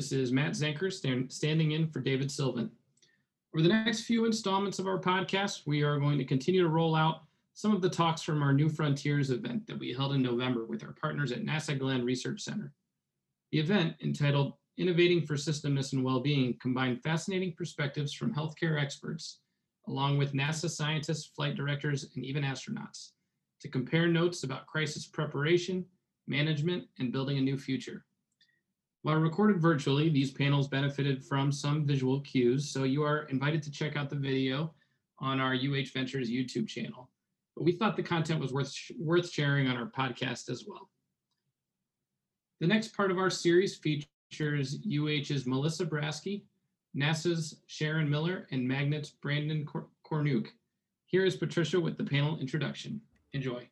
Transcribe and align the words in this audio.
This 0.00 0.12
is 0.12 0.32
Matt 0.32 0.52
Zanker 0.52 0.90
stand, 0.90 1.30
standing 1.30 1.72
in 1.72 1.86
for 1.86 2.00
David 2.00 2.30
Sylvan. 2.30 2.70
Over 3.52 3.62
the 3.62 3.68
next 3.68 4.04
few 4.04 4.24
installments 4.24 4.78
of 4.78 4.86
our 4.86 4.98
podcast, 4.98 5.66
we 5.66 5.82
are 5.82 5.98
going 5.98 6.16
to 6.16 6.24
continue 6.24 6.62
to 6.62 6.70
roll 6.70 6.96
out 6.96 7.24
some 7.52 7.74
of 7.74 7.82
the 7.82 7.90
talks 7.90 8.22
from 8.22 8.42
our 8.42 8.54
New 8.54 8.70
Frontiers 8.70 9.30
event 9.30 9.66
that 9.66 9.78
we 9.78 9.92
held 9.92 10.14
in 10.14 10.22
November 10.22 10.64
with 10.64 10.82
our 10.82 10.94
partners 10.94 11.32
at 11.32 11.44
NASA 11.44 11.78
Glenn 11.78 12.02
Research 12.02 12.40
Center. 12.40 12.72
The 13.52 13.58
event, 13.58 13.94
entitled 14.02 14.54
Innovating 14.78 15.26
for 15.26 15.34
Systemness 15.34 15.92
and 15.92 16.02
Wellbeing, 16.02 16.56
combined 16.62 17.02
fascinating 17.02 17.52
perspectives 17.52 18.14
from 18.14 18.32
healthcare 18.32 18.80
experts, 18.80 19.40
along 19.86 20.16
with 20.16 20.32
NASA 20.32 20.70
scientists, 20.70 21.30
flight 21.36 21.56
directors, 21.56 22.06
and 22.16 22.24
even 22.24 22.42
astronauts, 22.42 23.10
to 23.60 23.68
compare 23.68 24.08
notes 24.08 24.44
about 24.44 24.66
crisis 24.66 25.06
preparation, 25.06 25.84
management, 26.26 26.84
and 26.98 27.12
building 27.12 27.36
a 27.36 27.42
new 27.42 27.58
future. 27.58 28.06
While 29.02 29.16
recorded 29.16 29.62
virtually, 29.62 30.10
these 30.10 30.30
panels 30.30 30.68
benefited 30.68 31.24
from 31.24 31.50
some 31.50 31.86
visual 31.86 32.20
cues, 32.20 32.68
so 32.68 32.84
you 32.84 33.02
are 33.02 33.22
invited 33.24 33.62
to 33.62 33.70
check 33.70 33.96
out 33.96 34.10
the 34.10 34.16
video 34.16 34.74
on 35.18 35.40
our 35.40 35.54
UH 35.54 35.92
Ventures 35.94 36.30
YouTube 36.30 36.68
channel. 36.68 37.08
But 37.56 37.64
we 37.64 37.72
thought 37.72 37.96
the 37.96 38.02
content 38.02 38.40
was 38.40 38.52
worth, 38.52 38.74
worth 38.98 39.30
sharing 39.30 39.68
on 39.68 39.76
our 39.76 39.86
podcast 39.86 40.50
as 40.50 40.64
well. 40.66 40.90
The 42.60 42.66
next 42.66 42.94
part 42.94 43.10
of 43.10 43.18
our 43.18 43.30
series 43.30 43.76
features 43.76 44.78
UH's 44.86 45.46
Melissa 45.46 45.86
Brasky, 45.86 46.42
NASA's 46.94 47.62
Sharon 47.66 48.08
Miller, 48.08 48.46
and 48.50 48.68
Magnet's 48.68 49.10
Brandon 49.10 49.66
Cornuke. 50.04 50.48
Here 51.06 51.24
is 51.24 51.36
Patricia 51.36 51.80
with 51.80 51.96
the 51.96 52.04
panel 52.04 52.38
introduction. 52.38 53.00
Enjoy. 53.32 53.66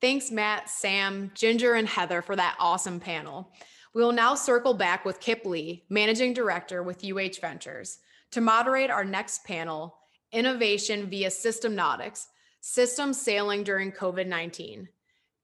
Thanks, 0.00 0.30
Matt, 0.30 0.70
Sam, 0.70 1.32
Ginger, 1.34 1.74
and 1.74 1.88
Heather 1.88 2.22
for 2.22 2.36
that 2.36 2.56
awesome 2.60 3.00
panel. 3.00 3.52
We 3.94 4.02
will 4.02 4.12
now 4.12 4.36
circle 4.36 4.74
back 4.74 5.04
with 5.04 5.18
Kip 5.18 5.44
Lee, 5.44 5.84
Managing 5.88 6.32
Director 6.32 6.84
with 6.84 7.04
UH 7.04 7.40
Ventures, 7.40 7.98
to 8.30 8.40
moderate 8.40 8.90
our 8.90 9.04
next 9.04 9.44
panel 9.44 9.96
Innovation 10.30 11.08
via 11.08 11.30
Systemnautics 11.30 12.26
Systems 12.60 13.20
Sailing 13.20 13.64
During 13.64 13.90
COVID 13.90 14.26
19. 14.26 14.88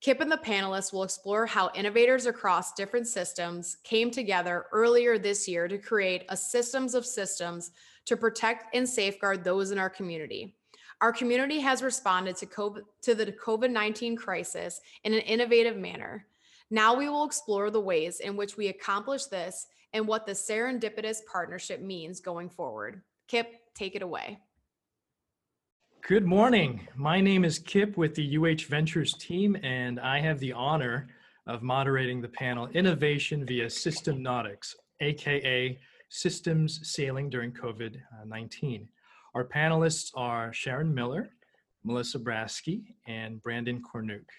Kip 0.00 0.20
and 0.20 0.30
the 0.30 0.36
panelists 0.36 0.92
will 0.92 1.02
explore 1.02 1.46
how 1.46 1.70
innovators 1.74 2.26
across 2.26 2.74
different 2.74 3.08
systems 3.08 3.78
came 3.82 4.10
together 4.10 4.66
earlier 4.70 5.18
this 5.18 5.48
year 5.48 5.66
to 5.66 5.78
create 5.78 6.26
a 6.28 6.36
systems 6.36 6.94
of 6.94 7.06
systems 7.06 7.70
to 8.04 8.16
protect 8.16 8.74
and 8.74 8.86
safeguard 8.86 9.42
those 9.42 9.70
in 9.70 9.78
our 9.78 9.88
community. 9.88 10.54
Our 11.00 11.12
community 11.12 11.60
has 11.60 11.82
responded 11.82 12.36
to, 12.36 12.46
COVID, 12.46 12.82
to 13.02 13.14
the 13.14 13.26
COVID 13.26 13.70
19 13.70 14.16
crisis 14.16 14.80
in 15.02 15.12
an 15.12 15.20
innovative 15.20 15.76
manner. 15.76 16.26
Now 16.70 16.94
we 16.94 17.08
will 17.08 17.24
explore 17.24 17.70
the 17.70 17.80
ways 17.80 18.20
in 18.20 18.36
which 18.36 18.56
we 18.56 18.68
accomplish 18.68 19.26
this 19.26 19.66
and 19.92 20.06
what 20.06 20.26
the 20.26 20.32
serendipitous 20.32 21.18
partnership 21.30 21.80
means 21.80 22.20
going 22.20 22.48
forward. 22.48 23.02
Kip, 23.28 23.48
take 23.74 23.94
it 23.94 24.02
away. 24.02 24.38
Good 26.06 26.26
morning. 26.26 26.86
My 26.96 27.20
name 27.20 27.44
is 27.44 27.58
Kip 27.58 27.96
with 27.96 28.14
the 28.14 28.36
UH 28.36 28.68
Ventures 28.68 29.14
team, 29.14 29.56
and 29.62 29.98
I 29.98 30.20
have 30.20 30.38
the 30.38 30.52
honor 30.52 31.08
of 31.46 31.62
moderating 31.62 32.20
the 32.20 32.28
panel 32.28 32.66
Innovation 32.68 33.46
via 33.46 33.66
Systemnautics, 33.66 34.74
aka 35.00 35.78
Systems 36.10 36.80
Sailing 36.82 37.30
During 37.30 37.52
COVID 37.52 37.96
19. 38.26 38.88
Our 39.34 39.44
panelists 39.44 40.12
are 40.14 40.52
Sharon 40.52 40.94
Miller, 40.94 41.30
Melissa 41.82 42.20
Brasky, 42.20 42.94
and 43.08 43.42
Brandon 43.42 43.82
Cornuke. 43.82 44.30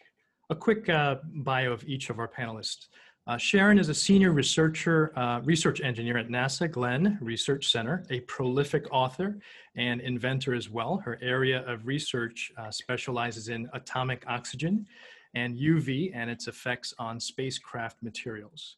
A 0.50 0.56
quick 0.56 0.88
uh, 0.88 1.18
bio 1.44 1.74
of 1.74 1.84
each 1.84 2.10
of 2.10 2.18
our 2.18 2.30
panelists. 2.30 2.88
Uh, 3.28 3.36
Sharon 3.36 3.78
is 3.78 3.90
a 3.90 3.94
senior 3.94 4.32
researcher, 4.32 5.12
uh, 5.20 5.42
research 5.42 5.82
engineer 5.82 6.18
at 6.18 6.30
NASA 6.30 6.72
Glenn 6.72 7.18
Research 7.20 7.70
Center, 7.70 8.06
a 8.10 8.22
prolific 8.22 8.88
author 8.90 9.38
and 9.76 10.00
inventor 10.00 10.54
as 10.54 10.70
well. 10.70 11.02
Her 11.04 11.20
area 11.22 11.66
of 11.68 11.86
research 11.86 12.54
uh, 12.58 12.72
specializes 12.72 13.50
in 13.50 13.68
atomic 13.74 14.24
oxygen 14.28 14.86
and 15.34 15.58
UV 15.58 16.12
and 16.14 16.30
its 16.30 16.48
effects 16.48 16.94
on 17.00 17.20
spacecraft 17.20 18.02
materials. 18.02 18.78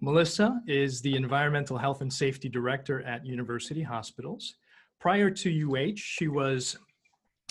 Melissa 0.00 0.60
is 0.68 1.00
the 1.00 1.16
environmental 1.16 1.76
health 1.76 2.02
and 2.02 2.12
safety 2.12 2.48
director 2.48 3.02
at 3.02 3.26
University 3.26 3.82
Hospitals. 3.82 4.54
Prior 5.00 5.30
to 5.30 5.48
UH, 5.50 5.96
she 5.96 6.28
was 6.28 6.76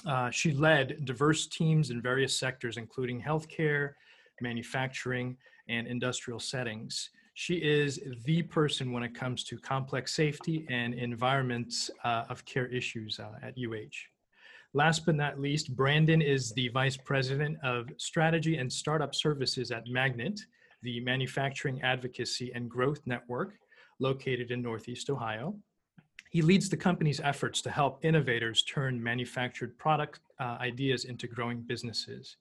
uh, 0.06 0.30
she 0.30 0.52
led 0.52 1.04
diverse 1.06 1.48
teams 1.48 1.90
in 1.90 2.02
various 2.02 2.38
sectors, 2.38 2.78
including 2.78 3.22
healthcare, 3.22 3.94
manufacturing, 4.40 5.36
and 5.68 5.88
industrial 5.88 6.40
settings. 6.40 7.10
She 7.34 7.56
is 7.56 8.00
the 8.24 8.44
person 8.44 8.92
when 8.92 9.04
it 9.04 9.16
comes 9.16 9.44
to 9.46 9.58
complex 9.58 10.14
safety 10.14 10.66
and 10.70 10.94
environments 10.94 11.90
uh, 12.04 12.24
of 12.30 12.46
care 12.46 12.68
issues 12.68 13.20
uh, 13.20 13.32
at 13.42 13.56
UH. 13.58 13.96
Last 14.74 15.06
but 15.06 15.16
not 15.16 15.40
least, 15.40 15.76
Brandon 15.76 16.22
is 16.22 16.52
the 16.52 16.70
Vice 16.70 16.98
President 16.98 17.58
of 17.64 17.88
Strategy 17.98 18.58
and 18.58 18.72
Startup 18.72 19.16
Services 19.16 19.72
at 19.72 19.88
Magnet, 19.88 20.40
the 20.82 21.00
Manufacturing 21.00 21.82
Advocacy 21.82 22.52
and 22.54 22.70
Growth 22.70 23.00
Network 23.06 23.56
located 24.00 24.52
in 24.52 24.62
Northeast 24.62 25.10
Ohio. 25.10 25.56
He 26.35 26.41
leads 26.41 26.68
the 26.68 26.75
company's 26.75 27.22
efforts 27.22 27.62
to 27.62 27.72
help 27.72 28.03
innovators 28.03 28.63
turn 28.63 29.01
manufactured 29.01 29.78
product 29.78 30.19
uh, 30.38 30.57
ideas 30.59 31.06
into 31.06 31.28
growing 31.28 31.62
businesses. 31.62 32.35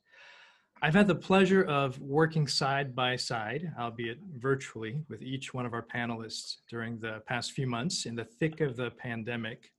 I've 0.82 0.94
had 0.94 1.06
the 1.06 1.14
pleasure 1.14 1.62
of 1.62 2.00
working 2.00 2.48
side 2.48 2.96
by 2.96 3.14
side, 3.14 3.72
albeit 3.78 4.18
virtually, 4.36 4.98
with 5.08 5.22
each 5.22 5.54
one 5.54 5.64
of 5.64 5.74
our 5.74 5.86
panelists 5.94 6.56
during 6.68 6.98
the 6.98 7.22
past 7.28 7.52
few 7.52 7.68
months 7.68 8.04
in 8.04 8.16
the 8.16 8.24
thick 8.24 8.60
of 8.60 8.74
the 8.74 8.90
pandemic. 8.90 9.70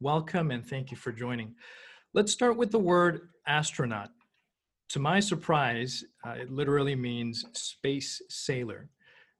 Welcome 0.00 0.50
and 0.50 0.62
thank 0.62 0.90
you 0.90 0.98
for 0.98 1.10
joining. 1.10 1.54
Let's 2.12 2.30
start 2.30 2.58
with 2.58 2.70
the 2.70 2.78
word 2.78 3.30
astronaut. 3.46 4.10
To 4.90 4.98
my 4.98 5.18
surprise, 5.18 6.04
uh, 6.26 6.32
it 6.32 6.50
literally 6.50 6.94
means 6.94 7.46
space 7.54 8.20
sailor. 8.28 8.90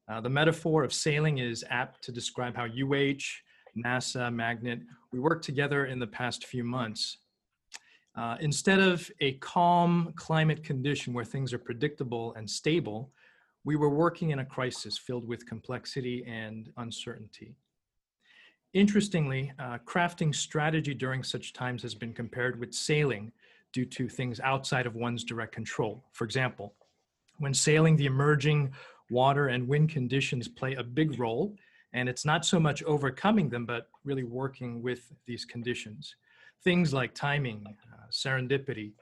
Uh, 0.09 0.23
the 0.23 0.31
metaphor 0.31 0.85
of 0.85 0.93
sailing 0.95 1.37
is 1.37 1.67
apt 1.69 2.03
to 2.05 2.13
describe 2.13 2.57
how 2.57 2.65
UH 2.65 3.21
NASA, 3.77 4.33
Magnet, 4.33 4.81
we 5.13 5.19
worked 5.19 5.45
together 5.45 5.87
in 5.87 5.99
the 5.99 6.07
past 6.07 6.47
few 6.47 6.65
months. 6.65 7.19
Uh, 8.17 8.37
instead 8.41 8.81
of 8.81 9.11
a 9.21 9.33
calm 9.35 10.13
climate 10.17 10.65
condition 10.65 11.13
where 11.13 11.25
things 11.25 11.53
are 11.53 11.59
predictable 11.59 12.35
and 12.35 12.49
stable, 12.49 13.13
we 13.65 13.77
were 13.77 13.91
working 13.91 14.31
in 14.31 14.41
a 14.41 14.45
crisis 14.45 14.99
filled 14.99 15.27
with 15.27 15.47
complexity 15.47 16.25
and 16.27 16.73
uncertainty. 16.79 17.55
Interestingly, 18.75 19.53
uh, 19.59 19.79
crafting 19.87 20.35
strategy 20.35 20.95
during 20.95 21.23
such 21.23 21.53
times 21.53 21.83
has 21.83 21.95
been 21.95 22.13
compared 22.13 22.59
with 22.59 22.75
sailing 22.75 23.33
due 23.73 23.85
to 23.87 24.09
things 24.09 24.41
outside 24.41 24.87
of 24.87 24.95
one's 24.95 25.25
direct 25.25 25.53
control. 25.53 26.05
For 26.13 26.25
example, 26.25 26.75
when 27.39 27.55
sailing, 27.55 27.97
the 27.97 28.07
emerging 28.07 28.73
water 29.11 29.49
and 29.49 29.69
wind 29.69 29.91
conditions 29.91 30.49
play 30.49 30.75
a 30.75 30.83
big 30.83 31.19
role 31.19 31.57
and 31.93 32.09
it's 32.09 32.25
not 32.25 32.45
so 32.45 32.61
much 32.61 32.83
overcoming 32.83 33.49
them, 33.49 33.65
but 33.65 33.89
really 34.05 34.25
working 34.25 34.83
with 34.83 35.13
these 35.27 35.45
conditions. 35.45 36.15
Things 36.63 36.93
like 36.93 37.15
timing, 37.15 37.65
uh, 37.93 38.07
serendipity, 38.11 38.93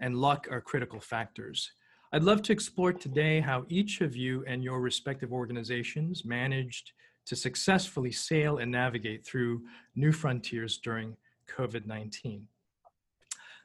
and 0.00 0.16
luck 0.16 0.48
are 0.50 0.60
critical 0.60 1.00
factors. 1.00 1.70
I'd 2.12 2.22
love 2.22 2.42
to 2.42 2.52
explore 2.52 2.92
today 2.92 3.40
how 3.40 3.64
each 3.68 4.00
of 4.00 4.16
you 4.16 4.44
and 4.46 4.62
your 4.62 4.80
respective 4.80 5.32
organizations 5.32 6.24
managed 6.24 6.92
to 7.26 7.36
successfully 7.36 8.12
sail 8.12 8.58
and 8.58 8.70
navigate 8.70 9.26
through 9.26 9.62
new 9.94 10.12
frontiers 10.12 10.78
during 10.78 11.16
COVID 11.48 11.86
19. 11.86 12.46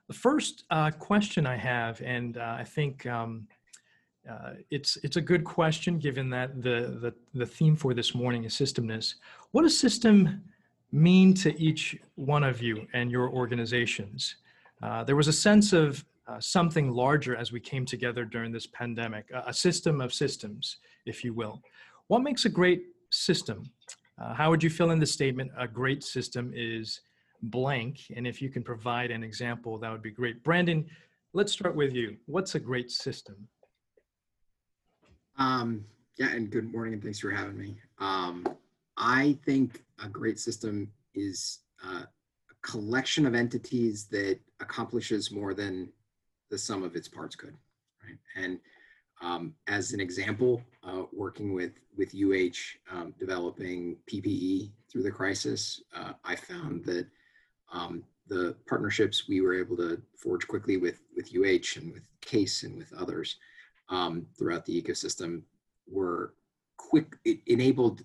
The 0.07 0.13
first 0.13 0.65
uh, 0.69 0.91
question 0.91 1.45
I 1.45 1.56
have, 1.56 2.01
and 2.01 2.38
uh, 2.38 2.56
I 2.59 2.63
think 2.63 3.06
um, 3.06 3.47
uh, 4.29 4.53
it's 4.69 4.97
it's 4.97 5.18
a 5.18 5.21
good 5.21 5.44
question 5.44 5.97
given 5.97 6.29
that 6.29 6.62
the, 6.62 6.97
the 7.01 7.13
the 7.33 7.45
theme 7.45 7.75
for 7.75 7.94
this 7.94 8.13
morning 8.13 8.44
is 8.44 8.53
systemness. 8.53 9.15
What 9.51 9.63
does 9.63 9.77
system 9.77 10.44
mean 10.91 11.33
to 11.35 11.59
each 11.59 11.97
one 12.15 12.44
of 12.44 12.62
you 12.62 12.88
and 12.94 13.12
your 13.12 13.29
organizations? 13.29 14.35
Uh, 14.83 15.03
there 15.03 15.15
was 15.15 15.27
a 15.27 15.33
sense 15.33 15.73
of 15.73 16.03
uh, 16.27 16.39
something 16.39 16.91
larger 16.91 17.35
as 17.35 17.51
we 17.51 17.59
came 17.59 17.85
together 17.85 18.25
during 18.25 18.51
this 18.51 18.68
pandemic, 18.68 19.25
a, 19.33 19.44
a, 19.47 19.53
system 19.53 20.01
of 20.01 20.13
systems, 20.13 20.77
if 21.06 21.23
you 21.23 21.33
will. 21.33 21.62
What 22.07 22.21
makes 22.21 22.45
a 22.45 22.50
great 22.50 22.83
system? 23.09 23.69
Uh, 24.21 24.33
how 24.33 24.50
would 24.50 24.62
you 24.62 24.69
fill 24.69 24.91
in 24.91 25.00
the 25.00 25.06
statement? 25.06 25.51
A 25.57 25.68
great 25.68 26.03
system 26.03 26.51
is 26.56 27.01
blank, 27.44 28.12
and 28.15 28.27
if 28.27 28.41
you 28.41 28.50
can 28.50 28.63
provide 28.63 29.12
an 29.12 29.23
example, 29.23 29.77
that 29.79 29.91
would 29.91 30.01
be 30.01 30.12
great. 30.12 30.44
Brandon, 30.44 30.85
let's 31.33 31.51
start 31.51 31.75
with 31.75 31.94
you. 31.94 32.18
What's 32.27 32.56
a 32.56 32.59
great 32.59 32.91
system? 32.91 33.47
Um, 35.38 35.86
yeah, 36.18 36.30
and 36.30 36.50
good 36.50 36.72
morning, 36.72 36.94
and 36.94 37.04
thanks 37.04 37.19
for 37.19 37.31
having 37.31 37.57
me. 37.57 37.75
Um, 38.00 38.45
I 38.98 39.38
think 39.45 39.83
a 40.04 40.07
great 40.07 40.39
system 40.39 40.92
is 41.16 41.60
uh, 41.83 42.04
a 42.04 42.68
collection 42.68 43.25
of 43.25 43.33
entities 43.33 44.06
that 44.12 44.39
accomplishes 44.60 45.31
more 45.31 45.54
than 45.54 45.89
the 46.50 46.57
sum 46.57 46.83
of 46.83 46.95
its 46.95 47.07
parts 47.07 47.36
could, 47.36 47.56
right? 48.04 48.18
And 48.36 48.60
um, 49.22 49.54
as 49.68 49.94
an 49.94 50.00
example, 50.00 50.62
uh, 50.83 51.04
working 51.13 51.54
with 51.54 51.74
with 51.98 52.13
UH 52.16 52.57
um, 52.92 53.13
developing 53.19 53.98
PPE 54.12 54.72
through 54.92 55.04
the 55.04 55.12
crisis, 55.12 55.81
uh, 55.95 56.13
I 56.24 56.36
found 56.36 56.83
that 56.86 57.07
um, 57.72 58.04
the 58.28 58.56
partnerships 58.68 59.28
we 59.28 59.42
were 59.42 59.57
able 59.57 59.78
to 59.78 60.01
forge 60.18 60.48
quickly 60.48 60.78
with 60.78 61.00
with 61.16 61.30
UH 61.36 61.80
and 61.80 61.94
with 61.94 62.04
Case 62.22 62.63
and 62.63 62.78
with 62.78 62.94
others 62.94 63.38
um, 63.91 64.25
throughout 64.38 64.65
the 64.65 64.81
ecosystem 64.81 65.43
were 65.88 66.33
quick. 66.77 67.17
It 67.25 67.39
enabled 67.45 68.03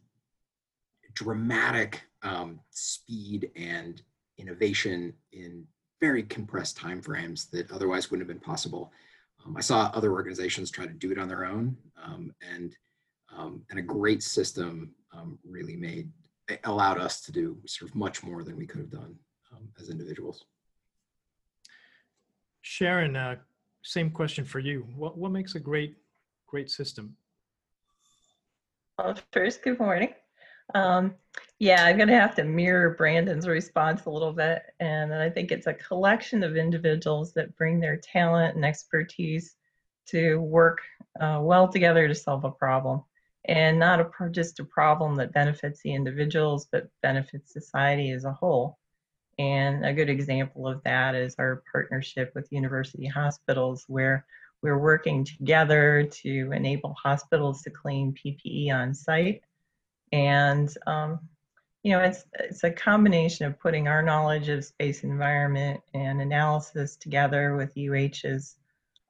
dramatic 1.14 2.02
um, 2.22 2.60
speed 2.70 3.50
and 3.56 4.02
innovation 4.38 5.14
in 5.32 5.64
very 6.00 6.22
compressed 6.24 6.76
timeframes 6.76 7.50
that 7.50 7.70
otherwise 7.70 8.10
wouldn't 8.10 8.28
have 8.28 8.36
been 8.36 8.44
possible. 8.44 8.92
Um, 9.44 9.56
I 9.56 9.60
saw 9.60 9.90
other 9.94 10.12
organizations 10.12 10.70
try 10.70 10.86
to 10.86 10.92
do 10.92 11.10
it 11.10 11.18
on 11.18 11.28
their 11.28 11.46
own, 11.46 11.76
um, 12.02 12.34
and 12.42 12.76
um, 13.36 13.62
and 13.70 13.78
a 13.78 13.82
great 13.82 14.22
system 14.22 14.94
um, 15.12 15.38
really 15.44 15.76
made 15.76 16.10
allowed 16.64 16.98
us 16.98 17.20
to 17.22 17.32
do 17.32 17.58
sort 17.66 17.90
of 17.90 17.96
much 17.96 18.22
more 18.22 18.44
than 18.44 18.56
we 18.56 18.66
could 18.66 18.80
have 18.80 18.90
done 18.90 19.16
um, 19.52 19.68
as 19.80 19.88
individuals. 19.88 20.44
Sharon, 22.62 23.16
uh, 23.16 23.36
same 23.86 24.10
question 24.10 24.44
for 24.44 24.58
you. 24.58 24.86
What 24.96 25.16
what 25.16 25.30
makes 25.30 25.54
a 25.54 25.60
great 25.60 25.96
great 26.46 26.70
system? 26.70 27.16
Well, 28.98 29.16
first, 29.32 29.62
good 29.62 29.78
morning. 29.78 30.14
Um, 30.74 31.14
yeah, 31.58 31.84
I'm 31.84 31.96
going 31.96 32.08
to 32.08 32.18
have 32.18 32.34
to 32.36 32.44
mirror 32.44 32.90
Brandon's 32.90 33.46
response 33.46 34.06
a 34.06 34.10
little 34.10 34.32
bit. 34.32 34.62
And 34.80 35.14
I 35.14 35.30
think 35.30 35.52
it's 35.52 35.68
a 35.68 35.74
collection 35.74 36.42
of 36.42 36.56
individuals 36.56 37.32
that 37.34 37.56
bring 37.56 37.78
their 37.78 37.98
talent 37.98 38.56
and 38.56 38.64
expertise 38.64 39.54
to 40.06 40.38
work 40.38 40.80
uh, 41.20 41.38
well 41.42 41.68
together 41.68 42.08
to 42.08 42.14
solve 42.14 42.44
a 42.44 42.50
problem. 42.50 43.04
And 43.44 43.78
not 43.78 44.00
a, 44.00 44.30
just 44.30 44.58
a 44.58 44.64
problem 44.64 45.14
that 45.16 45.32
benefits 45.32 45.80
the 45.82 45.94
individuals, 45.94 46.66
but 46.72 46.88
benefits 47.02 47.52
society 47.52 48.10
as 48.10 48.24
a 48.24 48.32
whole. 48.32 48.78
And 49.38 49.84
a 49.84 49.92
good 49.92 50.08
example 50.08 50.66
of 50.66 50.82
that 50.84 51.14
is 51.14 51.34
our 51.38 51.62
partnership 51.70 52.32
with 52.34 52.52
university 52.52 53.06
hospitals, 53.06 53.84
where 53.86 54.24
we're 54.62 54.78
working 54.78 55.24
together 55.24 56.08
to 56.22 56.52
enable 56.52 56.94
hospitals 56.94 57.62
to 57.62 57.70
clean 57.70 58.14
PPE 58.14 58.72
on 58.72 58.94
site 58.94 59.42
and 60.12 60.74
um, 60.86 61.20
you 61.82 61.92
know 61.92 62.00
it's 62.00 62.24
it's 62.34 62.64
a 62.64 62.70
combination 62.70 63.46
of 63.46 63.58
putting 63.58 63.88
our 63.88 64.02
knowledge 64.02 64.48
of 64.48 64.64
space 64.64 65.04
environment 65.04 65.80
and 65.94 66.20
analysis 66.20 66.96
together 66.96 67.56
with 67.56 67.74
UH's 67.74 68.56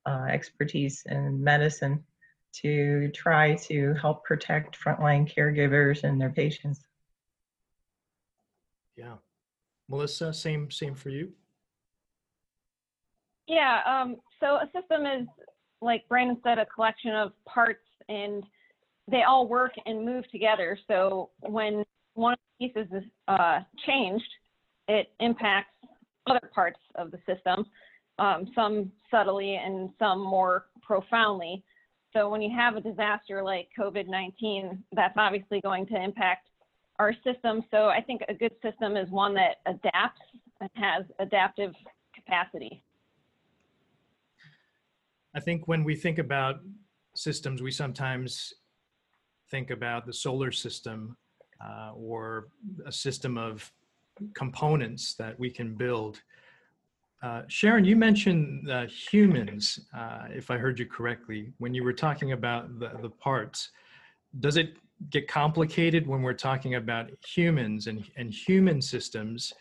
uh, 0.06 0.26
expertise 0.28 1.02
in 1.06 1.42
medicine 1.42 2.04
to 2.52 3.10
try 3.12 3.54
to 3.54 3.94
help 3.94 4.24
protect 4.24 4.78
frontline 4.78 5.30
caregivers 5.30 6.04
and 6.04 6.20
their 6.20 6.30
patients. 6.30 6.86
Yeah, 8.96 9.16
Melissa, 9.88 10.32
same 10.32 10.70
same 10.70 10.94
for 10.94 11.10
you. 11.10 11.32
Yeah, 13.46 13.80
um, 13.86 14.16
so 14.40 14.56
a 14.56 14.68
system 14.74 15.06
is, 15.06 15.26
like 15.80 16.08
Brandon 16.08 16.38
said, 16.42 16.58
a 16.58 16.66
collection 16.66 17.14
of 17.14 17.32
parts 17.44 17.84
and 18.08 18.42
they 19.08 19.22
all 19.22 19.46
work 19.46 19.72
and 19.86 20.04
move 20.04 20.28
together. 20.30 20.78
So 20.88 21.30
when 21.40 21.84
one 22.14 22.32
of 22.32 22.38
the 22.58 22.68
pieces 22.68 22.88
is 22.92 23.04
uh, 23.28 23.60
changed, 23.86 24.28
it 24.88 25.12
impacts 25.20 25.74
other 26.26 26.50
parts 26.52 26.80
of 26.96 27.12
the 27.12 27.18
system, 27.26 27.66
um, 28.18 28.50
some 28.54 28.90
subtly 29.10 29.54
and 29.56 29.90
some 29.98 30.20
more 30.20 30.66
profoundly. 30.82 31.62
So 32.12 32.28
when 32.28 32.42
you 32.42 32.50
have 32.56 32.76
a 32.76 32.80
disaster 32.80 33.42
like 33.42 33.68
COVID-19, 33.78 34.78
that's 34.92 35.14
obviously 35.16 35.60
going 35.60 35.86
to 35.88 36.02
impact 36.02 36.48
our 36.98 37.12
system. 37.24 37.62
So 37.70 37.86
I 37.88 38.00
think 38.00 38.22
a 38.28 38.34
good 38.34 38.52
system 38.62 38.96
is 38.96 39.08
one 39.10 39.34
that 39.34 39.56
adapts 39.66 40.22
and 40.60 40.70
has 40.74 41.04
adaptive 41.18 41.74
capacity. 42.14 42.82
I 45.34 45.40
think 45.40 45.68
when 45.68 45.84
we 45.84 45.94
think 45.94 46.18
about 46.18 46.60
systems, 47.14 47.60
we 47.62 47.70
sometimes 47.70 48.54
think 49.50 49.70
about 49.70 50.06
the 50.06 50.12
solar 50.12 50.50
system 50.50 51.16
uh, 51.64 51.92
or 51.94 52.48
a 52.86 52.92
system 52.92 53.36
of 53.36 53.70
components 54.34 55.14
that 55.14 55.38
we 55.38 55.50
can 55.50 55.74
build. 55.74 56.22
Uh, 57.22 57.42
Sharon, 57.48 57.84
you 57.84 57.96
mentioned 57.96 58.70
uh, 58.70 58.86
humans, 58.86 59.80
if 60.30 60.50
I 60.50 60.56
heard 60.56 60.78
you 60.78 60.86
correctly, 60.86 61.52
when 61.58 61.74
you 61.74 61.84
were 61.84 61.92
talking 61.92 62.32
about 62.32 62.78
the, 62.78 62.92
the 63.02 63.10
parts. 63.10 63.70
Does 64.40 64.56
it 64.56 64.76
get 65.10 65.28
complicated 65.28 66.06
when 66.06 66.22
we're 66.22 66.34
talking 66.34 66.74
about 66.74 67.10
humans 67.26 67.86
and, 67.86 68.04
and 68.16 68.32
human 68.32 68.80
systems? 68.80 69.52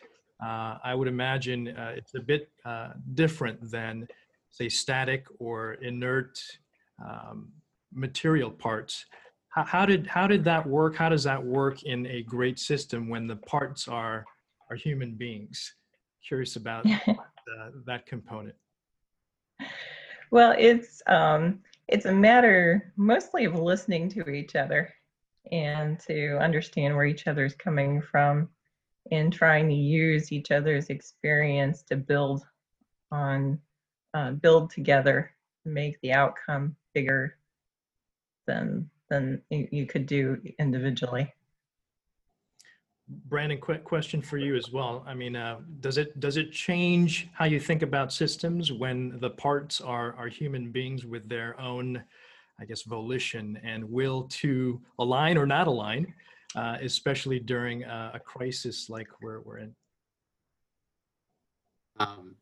Uh, 0.44 0.78
I 0.84 0.94
would 0.96 1.08
imagine 1.08 1.70
uh, 1.70 1.94
it's 1.96 2.14
a 2.16 2.20
bit 2.20 2.50
uh, 2.66 2.90
different 3.14 3.72
than, 3.72 4.08
say, 4.50 4.70
static 4.70 5.26
or 5.40 5.74
inert 5.76 6.40
um, 7.04 7.52
material 7.94 8.52
parts. 8.52 9.06
How, 9.50 9.64
how 9.64 9.86
did 9.86 10.08
how 10.08 10.28
did 10.28 10.44
that 10.44 10.66
work? 10.66 10.96
How 10.96 11.10
does 11.10 11.24
that 11.24 11.44
work 11.44 11.84
in 11.84 12.06
a 12.08 12.24
great 12.24 12.60
system 12.60 13.08
when 13.08 13.28
the 13.28 13.38
parts 13.38 13.88
are 13.88 14.26
are 14.70 14.76
human 14.76 15.14
beings? 15.14 15.76
Curious 16.28 16.58
about 16.58 16.84
the, 17.06 17.84
that 17.86 18.06
component. 18.06 18.56
Well, 20.32 20.54
it's 20.58 21.02
um, 21.08 21.60
it's 21.88 22.06
a 22.06 22.12
matter 22.12 22.94
mostly 22.98 23.46
of 23.46 23.56
listening 23.56 24.10
to 24.10 24.30
each 24.30 24.56
other 24.56 24.94
and 25.52 26.00
to 26.00 26.38
understand 26.38 26.96
where 26.96 27.06
each 27.06 27.28
other's 27.28 27.56
coming 27.56 28.02
from 28.02 28.50
and 29.12 29.32
trying 29.32 29.70
to 29.70 29.76
use 29.76 30.32
each 30.32 30.52
other's 30.52 30.90
experience 30.90 31.84
to 31.84 31.96
build 31.96 32.46
on 33.12 33.60
uh, 34.14 34.32
build 34.32 34.70
together 34.70 35.32
make 35.66 36.00
the 36.02 36.14
outcome 36.14 36.76
bigger 36.94 37.38
than 38.48 38.90
than 39.10 39.42
you, 39.50 39.86
could 39.86 40.06
do 40.06 40.42
individually. 40.60 41.32
Brandon, 43.08 43.60
quick 43.60 43.84
question 43.84 44.20
for 44.20 44.38
you 44.38 44.56
as 44.56 44.72
well. 44.72 45.04
I 45.06 45.14
mean, 45.14 45.36
uh, 45.36 45.60
does 45.80 45.98
it 45.98 46.20
does 46.20 46.38
it 46.38 46.52
change 46.52 47.28
how 47.34 47.46
you 47.46 47.60
think 47.60 47.82
about 47.84 48.12
systems 48.12 48.72
when 48.72 49.20
the 49.20 49.30
parts 49.30 49.80
are 49.82 50.14
are 50.16 50.28
human 50.28 50.72
beings 50.72 51.06
with 51.06 51.30
their 51.30 51.60
own, 51.60 52.04
I 52.60 52.66
guess, 52.66 52.84
volition 52.84 53.60
and 53.64 53.84
will 53.84 54.24
to 54.24 54.82
align 55.00 55.38
or 55.38 55.46
not 55.46 55.68
align, 55.68 56.14
uh, 56.56 56.78
especially 56.82 57.40
during 57.40 57.84
a, 57.84 58.12
a, 58.16 58.20
crisis 58.20 58.90
like 58.90 59.08
we're 59.22 59.42
we're 59.42 59.60
in? 59.60 59.76
Um, 62.00 62.36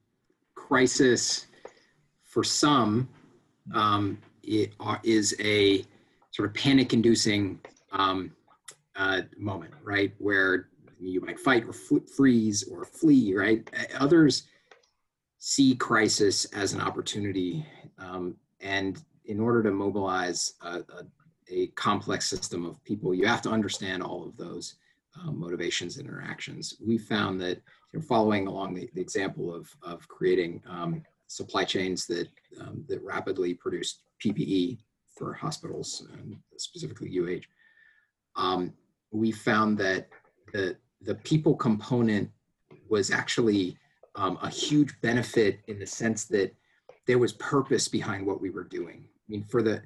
crisis, 0.55 1.47
for 2.23 2.43
some, 2.43 3.09
um, 3.73 4.19
it 4.43 4.73
uh, 4.79 4.97
is 5.03 5.35
a 5.39 5.85
sort 6.31 6.49
of 6.49 6.55
panic 6.55 6.93
inducing 6.93 7.59
um, 7.91 8.31
uh, 8.95 9.21
moment, 9.37 9.73
right? 9.83 10.13
Where 10.17 10.69
you 10.99 11.21
might 11.21 11.39
fight 11.39 11.65
or 11.65 11.73
freeze 11.73 12.63
or 12.63 12.85
flee, 12.85 13.35
right? 13.35 13.69
Others 13.99 14.43
see 15.39 15.75
crisis 15.75 16.45
as 16.53 16.73
an 16.73 16.79
opportunity. 16.79 17.65
Um, 17.99 18.35
and 18.61 19.03
in 19.25 19.39
order 19.39 19.63
to 19.63 19.71
mobilize 19.71 20.53
a, 20.61 20.79
a, 20.79 21.05
a, 21.49 21.67
complex 21.67 22.29
system 22.29 22.65
of 22.65 22.83
people, 22.83 23.13
you 23.13 23.25
have 23.25 23.41
to 23.41 23.49
understand 23.49 24.03
all 24.03 24.25
of 24.25 24.35
those 24.37 24.75
uh, 25.19 25.31
motivations 25.31 25.97
and 25.97 26.07
interactions. 26.07 26.75
We 26.85 26.97
found 26.97 27.39
that 27.41 27.61
you 27.91 27.99
know, 27.99 28.01
following 28.01 28.47
along 28.47 28.73
the, 28.73 28.89
the, 28.93 29.01
example 29.01 29.53
of, 29.53 29.69
of 29.83 30.07
creating 30.07 30.61
um, 30.67 31.03
supply 31.27 31.63
chains 31.63 32.05
that, 32.07 32.27
um, 32.59 32.83
that 32.87 33.01
rapidly 33.03 33.53
produced 33.53 34.01
PPE 34.23 34.79
for 35.15 35.33
hospitals, 35.33 36.07
and 36.13 36.37
specifically 36.57 37.17
UH, 37.19 38.41
um, 38.41 38.73
we 39.11 39.31
found 39.31 39.77
that 39.77 40.09
the, 40.53 40.75
the 41.01 41.15
people 41.15 41.55
component 41.55 42.29
was 42.89 43.11
actually 43.11 43.77
um, 44.15 44.37
a 44.41 44.49
huge 44.49 44.99
benefit 45.01 45.59
in 45.67 45.79
the 45.79 45.85
sense 45.85 46.25
that 46.25 46.53
there 47.05 47.19
was 47.19 47.33
purpose 47.33 47.87
behind 47.87 48.25
what 48.25 48.41
we 48.41 48.49
were 48.49 48.63
doing. 48.63 49.05
I 49.27 49.31
mean, 49.31 49.43
for 49.43 49.61
the, 49.61 49.81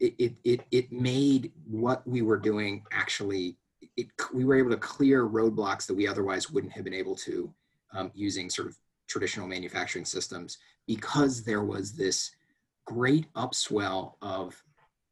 it, 0.00 0.34
it, 0.44 0.60
it 0.70 0.92
made 0.92 1.52
what 1.66 2.06
we 2.06 2.22
were 2.22 2.38
doing 2.38 2.82
actually, 2.92 3.56
it, 3.96 4.08
we 4.32 4.44
were 4.44 4.56
able 4.56 4.70
to 4.70 4.76
clear 4.76 5.26
roadblocks 5.26 5.86
that 5.86 5.94
we 5.94 6.06
otherwise 6.06 6.50
wouldn't 6.50 6.72
have 6.72 6.84
been 6.84 6.94
able 6.94 7.16
to 7.16 7.52
um, 7.92 8.10
using 8.14 8.50
sort 8.50 8.68
of 8.68 8.76
traditional 9.06 9.46
manufacturing 9.46 10.04
systems 10.04 10.58
because 10.86 11.42
there 11.42 11.62
was 11.62 11.92
this 11.92 12.30
great 12.86 13.32
upswell 13.34 14.14
of 14.20 14.62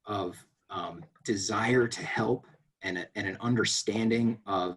of 0.07 0.37
um, 0.71 1.05
desire 1.25 1.87
to 1.87 2.05
help 2.05 2.47
and, 2.83 2.99
a, 2.99 3.07
and 3.15 3.27
an 3.27 3.37
understanding 3.41 4.39
of 4.47 4.77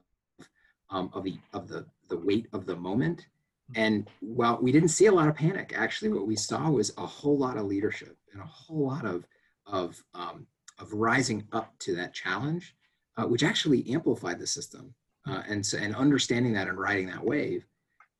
um, 0.89 1.09
of 1.13 1.23
the 1.23 1.37
of 1.53 1.67
the 1.67 1.85
the 2.09 2.17
weight 2.17 2.47
of 2.53 2.65
the 2.65 2.75
moment. 2.75 3.27
Mm-hmm. 3.71 3.81
And 3.81 4.09
while 4.19 4.59
we 4.61 4.71
didn't 4.71 4.89
see 4.89 5.07
a 5.07 5.11
lot 5.11 5.27
of 5.27 5.35
panic, 5.35 5.73
actually, 5.75 6.11
what 6.11 6.27
we 6.27 6.35
saw 6.35 6.69
was 6.69 6.93
a 6.97 7.05
whole 7.05 7.37
lot 7.37 7.57
of 7.57 7.65
leadership 7.65 8.17
and 8.33 8.41
a 8.41 8.45
whole 8.45 8.85
lot 8.85 9.05
of 9.05 9.25
of 9.65 10.03
um, 10.13 10.45
of 10.79 10.93
rising 10.93 11.47
up 11.51 11.73
to 11.79 11.95
that 11.95 12.13
challenge, 12.13 12.75
uh, 13.17 13.23
which 13.25 13.43
actually 13.43 13.89
amplified 13.91 14.39
the 14.39 14.47
system. 14.47 14.93
Uh, 15.27 15.41
and 15.47 15.65
so, 15.65 15.77
and 15.77 15.95
understanding 15.95 16.53
that 16.53 16.67
and 16.67 16.77
riding 16.77 17.07
that 17.07 17.23
wave 17.23 17.65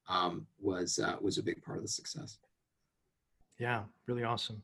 um, 0.10 0.48
was 0.60 1.00
uh, 1.00 1.16
was 1.22 1.38
a 1.38 1.44
big 1.44 1.62
part 1.62 1.78
of 1.78 1.84
the 1.84 1.90
success. 1.90 2.40
Yeah, 3.60 3.84
really 4.08 4.24
awesome. 4.24 4.62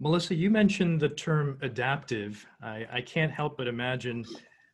Melissa, 0.00 0.34
you 0.34 0.50
mentioned 0.50 1.00
the 1.00 1.08
term 1.08 1.58
adaptive. 1.62 2.44
I, 2.60 2.86
I 2.92 3.00
can't 3.02 3.30
help 3.30 3.56
but 3.56 3.68
imagine 3.68 4.24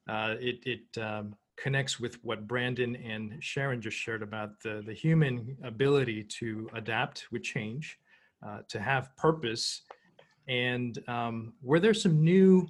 uh, 0.09 0.37
it, 0.41 0.61
it 0.65 1.03
um, 1.03 1.35
connects 1.63 1.99
with 1.99 2.23
what 2.25 2.47
Brandon 2.47 2.97
and 2.97 3.43
Sharon 3.43 3.81
just 3.81 3.97
shared 3.97 4.23
about 4.23 4.61
the, 4.63 4.83
the 4.87 4.95
human 4.95 5.57
ability 5.65 6.25
to 6.39 6.69
adapt 6.75 7.27
with 7.33 7.43
change, 7.43 7.99
uh, 8.47 8.61
to 8.69 8.81
have 8.81 9.15
purpose. 9.17 9.83
And 10.49 10.99
um, 11.09 11.53
were 11.63 11.81
there 11.81 11.95
some 11.95 12.23
new 12.23 12.69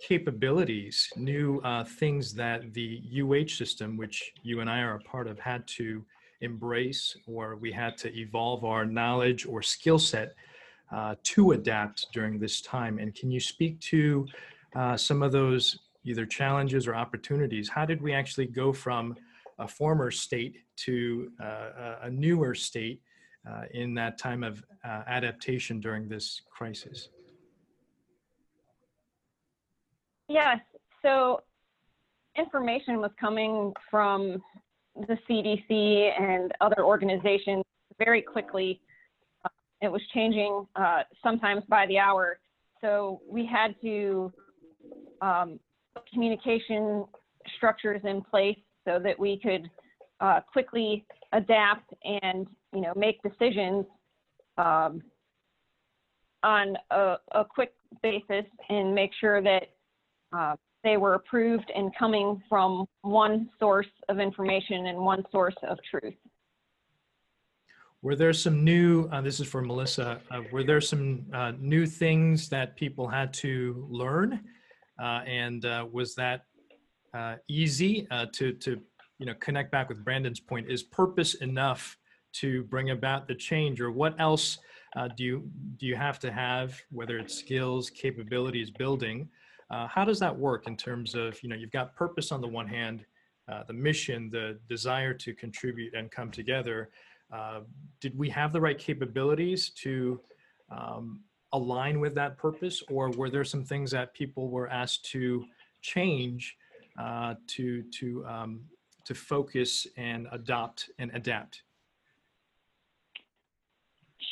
capabilities, 0.00 1.08
new 1.16 1.60
uh, 1.60 1.84
things 1.84 2.34
that 2.34 2.72
the 2.74 3.02
UH 3.22 3.48
system, 3.48 3.96
which 3.96 4.32
you 4.42 4.60
and 4.60 4.70
I 4.70 4.80
are 4.80 4.96
a 4.96 5.00
part 5.00 5.28
of, 5.28 5.38
had 5.38 5.66
to 5.78 6.04
embrace, 6.40 7.16
or 7.26 7.56
we 7.56 7.70
had 7.70 7.96
to 7.98 8.16
evolve 8.16 8.64
our 8.64 8.84
knowledge 8.84 9.46
or 9.46 9.62
skill 9.62 9.98
set 9.98 10.34
uh, 10.92 11.14
to 11.22 11.52
adapt 11.52 12.06
during 12.12 12.38
this 12.38 12.60
time? 12.60 12.98
And 12.98 13.14
can 13.14 13.30
you 13.30 13.40
speak 13.40 13.80
to 13.80 14.26
uh, 14.74 14.96
some 14.96 15.22
of 15.22 15.32
those 15.32 15.78
either 16.04 16.26
challenges 16.26 16.86
or 16.86 16.94
opportunities? 16.94 17.68
How 17.68 17.84
did 17.84 18.00
we 18.02 18.12
actually 18.12 18.46
go 18.46 18.72
from 18.72 19.16
a 19.58 19.68
former 19.68 20.10
state 20.10 20.58
to 20.76 21.30
uh, 21.42 21.96
a 22.02 22.10
newer 22.10 22.54
state 22.54 23.00
uh, 23.48 23.62
in 23.72 23.94
that 23.94 24.18
time 24.18 24.42
of 24.42 24.64
uh, 24.84 25.02
adaptation 25.06 25.80
during 25.80 26.08
this 26.08 26.42
crisis? 26.50 27.08
Yes. 30.28 30.58
So 31.02 31.42
information 32.36 32.98
was 32.98 33.10
coming 33.20 33.72
from 33.90 34.42
the 34.96 35.18
CDC 35.28 36.20
and 36.20 36.52
other 36.60 36.84
organizations 36.84 37.64
very 37.98 38.22
quickly. 38.22 38.80
Uh, 39.44 39.48
it 39.80 39.90
was 39.90 40.00
changing 40.14 40.66
uh, 40.76 41.02
sometimes 41.22 41.62
by 41.68 41.86
the 41.86 41.98
hour. 41.98 42.38
So 42.80 43.20
we 43.28 43.46
had 43.46 43.74
to 43.82 44.32
um, 45.20 45.60
communication 46.12 47.04
structures 47.56 48.00
in 48.04 48.22
place 48.22 48.58
so 48.86 48.98
that 48.98 49.18
we 49.18 49.38
could 49.38 49.70
uh, 50.20 50.40
quickly 50.52 51.04
adapt 51.32 51.92
and 52.04 52.46
you 52.72 52.80
know 52.80 52.92
make 52.96 53.20
decisions 53.22 53.84
um, 54.58 55.02
on 56.42 56.76
a, 56.90 57.16
a, 57.32 57.44
quick 57.44 57.72
basis 58.02 58.44
and 58.68 58.94
make 58.94 59.10
sure 59.20 59.40
that 59.42 59.64
uh, 60.36 60.54
they 60.84 60.96
were 60.96 61.14
approved 61.14 61.70
and 61.74 61.94
coming 61.96 62.42
from 62.48 62.86
one 63.02 63.48
source 63.58 63.86
of 64.08 64.18
information 64.18 64.86
and 64.86 64.98
one 64.98 65.22
source 65.30 65.54
of 65.68 65.78
truth. 65.88 66.14
Were 68.02 68.16
there 68.16 68.32
some 68.32 68.64
new, 68.64 69.08
uh, 69.12 69.20
this 69.20 69.38
is 69.38 69.46
for 69.46 69.62
Melissa, 69.62 70.20
uh, 70.30 70.40
were 70.50 70.64
there 70.64 70.80
some 70.80 71.24
uh, 71.32 71.52
new 71.58 71.86
things 71.86 72.48
that 72.48 72.74
people 72.74 73.06
had 73.06 73.32
to 73.34 73.86
learn? 73.88 74.40
Uh, 75.00 75.20
and 75.26 75.64
uh, 75.64 75.86
was 75.90 76.14
that 76.14 76.44
uh, 77.14 77.36
easy 77.48 78.06
to, 78.32 78.52
to 78.52 78.80
you 79.18 79.26
know, 79.26 79.34
connect 79.40 79.70
back 79.70 79.88
with 79.88 80.04
Brandon's 80.04 80.40
point? 80.40 80.70
Is 80.70 80.82
purpose 80.82 81.34
enough 81.34 81.96
to 82.34 82.64
bring 82.64 82.90
about 82.90 83.28
the 83.28 83.34
change 83.34 83.80
or 83.80 83.90
what 83.90 84.18
else 84.18 84.58
do, 85.16 85.24
you, 85.24 85.50
do 85.76 85.86
you 85.86 85.96
have 85.96 86.18
to 86.20 86.32
have, 86.32 86.80
whether 86.90 87.18
it's 87.18 87.34
skills, 87.34 87.90
capabilities, 87.90 88.70
building, 88.70 89.28
how 89.70 90.04
does 90.04 90.18
that 90.20 90.36
work 90.36 90.66
in 90.66 90.76
terms 90.76 91.14
of, 91.14 91.42
you 91.42 91.48
know, 91.48 91.56
you've 91.56 91.70
got 91.70 91.94
purpose 91.94 92.32
on 92.32 92.40
the 92.40 92.48
one 92.48 92.66
hand, 92.66 93.04
uh, 93.50 93.64
the 93.66 93.72
mission, 93.72 94.30
the 94.30 94.58
desire 94.68 95.12
to 95.12 95.34
contribute 95.34 95.94
and 95.94 96.10
come 96.10 96.30
together. 96.30 96.90
Uh, 97.32 97.60
did 98.00 98.16
we 98.16 98.30
have 98.30 98.52
the 98.52 98.60
right 98.60 98.78
capabilities 98.78 99.70
to 99.70 100.20
um, 100.70 101.20
align 101.52 102.00
with 102.00 102.14
that 102.14 102.38
purpose, 102.38 102.82
or 102.90 103.10
were 103.10 103.30
there 103.30 103.44
some 103.44 103.64
things 103.64 103.90
that 103.90 104.14
people 104.14 104.48
were 104.48 104.68
asked 104.68 105.04
to 105.12 105.44
change 105.82 106.56
uh, 106.98 107.34
to 107.48 107.82
to 107.98 108.24
um, 108.26 108.60
to 109.04 109.14
focus 109.14 109.86
and 109.96 110.28
adopt 110.32 110.90
and 110.98 111.10
adapt? 111.14 111.62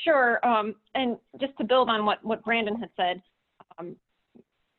Sure, 0.04 0.44
um, 0.46 0.74
and 0.94 1.18
just 1.40 1.56
to 1.58 1.64
build 1.64 1.88
on 1.88 2.04
what 2.04 2.24
what 2.24 2.44
Brandon 2.44 2.76
had 2.76 2.90
said, 2.96 3.22
um, 3.78 3.96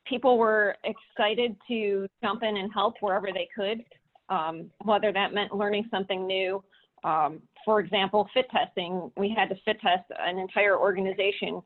people 0.06 0.38
were 0.38 0.76
excited 0.84 1.56
to 1.68 2.08
jump 2.24 2.44
in 2.44 2.58
and 2.58 2.72
help 2.74 2.96
wherever 3.02 3.28
they 3.32 3.48
could, 3.56 3.84
um, 4.30 4.72
whether 4.84 5.12
that 5.12 5.34
meant 5.34 5.56
learning 5.56 5.86
something 5.92 6.26
new. 6.26 6.64
Um, 7.04 7.42
for 7.66 7.80
example, 7.80 8.28
fit 8.34 8.48
testing, 8.52 9.12
we 9.18 9.34
had 9.36 9.50
to 9.50 9.56
fit 9.66 9.80
test 9.82 10.04
an 10.20 10.38
entire 10.38 10.78
organization 10.78 11.62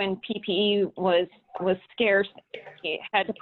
when 0.00 0.16
PPE 0.16 0.96
was 0.96 1.28
was 1.60 1.76
scarce. 1.92 2.28
Had 3.12 3.34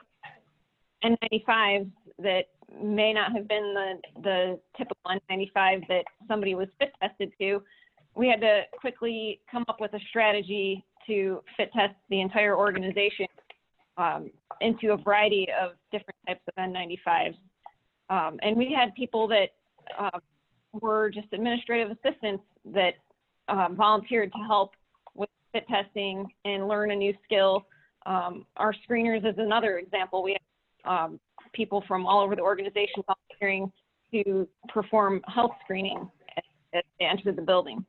N95s 1.05 1.89
that 2.19 2.47
may 2.83 3.13
not 3.13 3.33
have 3.33 3.47
been 3.47 3.75
the 3.75 4.21
the 4.23 4.59
typical 4.77 5.13
N95 5.31 5.87
that 5.87 6.05
somebody 6.27 6.57
was 6.57 6.67
fit 6.81 6.93
tested 7.01 7.33
to. 7.41 7.63
We 8.17 8.29
had 8.29 8.41
to 8.41 8.63
quickly 8.81 9.41
come 9.49 9.65
up 9.69 9.81
with 9.81 9.95
a 9.95 10.01
strategy 10.09 10.85
to 11.07 11.41
fit 11.57 11.73
test 11.73 11.95
the 12.11 12.21
entire 12.21 12.57
organization 12.57 13.27
um, 13.97 14.31
into 14.61 14.93
a 14.93 14.97
variety 14.97 15.47
of 15.63 15.73
different 15.93 16.19
types 16.27 16.41
of 16.49 16.55
N95s. 16.57 17.37
Um, 18.11 18.41
and 18.43 18.57
we 18.57 18.75
had 18.77 18.93
people 18.97 19.29
that 19.29 19.51
uh, 19.97 20.19
were 20.73 21.09
just 21.11 21.29
administrative 21.33 21.97
assistants 21.97 22.43
that 22.65 22.95
um, 23.49 23.77
volunteered 23.77 24.33
to 24.33 24.39
help 24.39 24.73
fit 25.59 25.69
testing 25.69 26.27
and 26.45 26.69
learn 26.69 26.91
a 26.91 26.97
new 26.97 27.15
skill. 27.25 27.67
Um, 28.07 28.47
our 28.57 28.75
screeners 28.89 29.29
is 29.29 29.37
another 29.39 29.79
example. 29.79 30.23
We 30.23 30.37
have 30.85 30.93
um, 30.93 31.21
people 31.53 31.85
from 31.87 32.07
all 32.07 32.21
over 32.23 32.37
the 32.37 32.43
organization 32.43 33.03
volunteering 33.07 33.73
to 34.13 34.49
perform 34.69 35.21
health 35.27 35.53
screening 35.65 36.09
as 36.73 36.83
they 36.99 37.07
enter 37.07 37.33
the 37.33 37.43
building. 37.43 37.85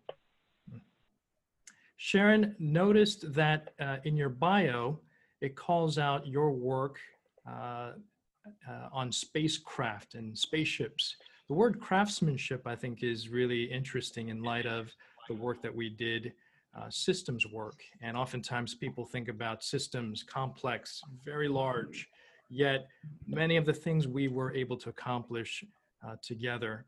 Sharon 1.98 2.56
noticed 2.60 3.34
that 3.34 3.74
uh, 3.80 3.98
in 4.06 4.16
your 4.16 4.30
bio, 4.30 5.00
it 5.42 5.56
calls 5.56 5.98
out 5.98 6.28
your 6.28 6.52
work 6.52 6.98
uh, 7.48 7.92
uh, 8.68 8.90
on 8.92 9.12
spacecraft 9.12 10.16
and 10.16 10.38
spaceships. 10.38 11.18
The 11.48 11.54
word 11.54 11.80
craftsmanship, 11.80 12.66
I 12.66 12.76
think, 12.76 13.04
is 13.04 13.30
really 13.30 13.64
interesting 13.64 14.30
in 14.30 14.44
light 14.44 14.66
of 14.66 14.92
the 15.28 15.36
work 15.36 15.62
that 15.62 15.76
we 15.76 15.90
did, 15.90 16.34
uh, 16.78 16.90
systems 16.90 17.46
work. 17.48 17.82
And 18.02 18.16
oftentimes 18.16 18.76
people 18.76 19.06
think 19.06 19.28
about 19.28 19.64
systems, 19.64 20.24
complex, 20.24 21.02
very 21.26 21.48
large, 21.48 22.08
yet 22.50 22.88
many 23.28 23.58
of 23.58 23.66
the 23.66 23.74
things 23.74 24.08
we 24.08 24.28
were 24.28 24.54
able 24.54 24.78
to 24.78 24.90
accomplish 24.90 25.64
uh, 26.06 26.16
together 26.22 26.86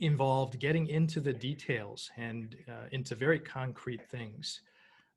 involved 0.00 0.58
getting 0.58 0.88
into 0.88 1.20
the 1.20 1.32
details 1.32 2.10
and 2.16 2.56
uh, 2.68 2.86
into 2.90 3.14
very 3.14 3.38
concrete 3.38 4.04
things. 4.10 4.60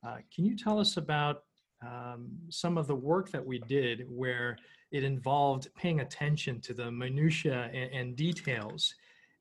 Uh, 0.05 0.17
can 0.33 0.45
you 0.45 0.55
tell 0.55 0.79
us 0.79 0.97
about 0.97 1.43
um, 1.81 2.29
some 2.49 2.77
of 2.77 2.87
the 2.87 2.95
work 2.95 3.31
that 3.31 3.45
we 3.45 3.59
did 3.59 4.05
where 4.09 4.57
it 4.91 5.03
involved 5.03 5.67
paying 5.75 5.99
attention 5.99 6.59
to 6.61 6.73
the 6.73 6.91
minutia 6.91 7.69
and, 7.73 7.91
and 7.93 8.15
details. 8.15 8.93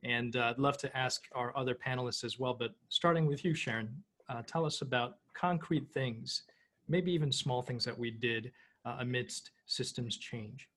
And 0.02 0.36
uh, 0.36 0.50
I'd 0.50 0.58
love 0.58 0.78
to 0.78 0.96
ask 0.96 1.22
our 1.34 1.56
other 1.56 1.74
panelists 1.74 2.24
as 2.24 2.38
well, 2.38 2.54
but 2.54 2.72
starting 2.88 3.26
with 3.26 3.44
you, 3.44 3.54
Sharon, 3.54 3.88
uh, 4.28 4.42
tell 4.46 4.64
us 4.64 4.82
about 4.82 5.18
concrete 5.34 5.88
things, 5.92 6.42
maybe 6.88 7.12
even 7.12 7.30
small 7.32 7.62
things 7.62 7.84
that 7.84 7.98
we 7.98 8.10
did 8.10 8.52
uh, 8.84 8.96
amidst 9.00 9.50
systems 9.66 10.16
change. 10.16 10.68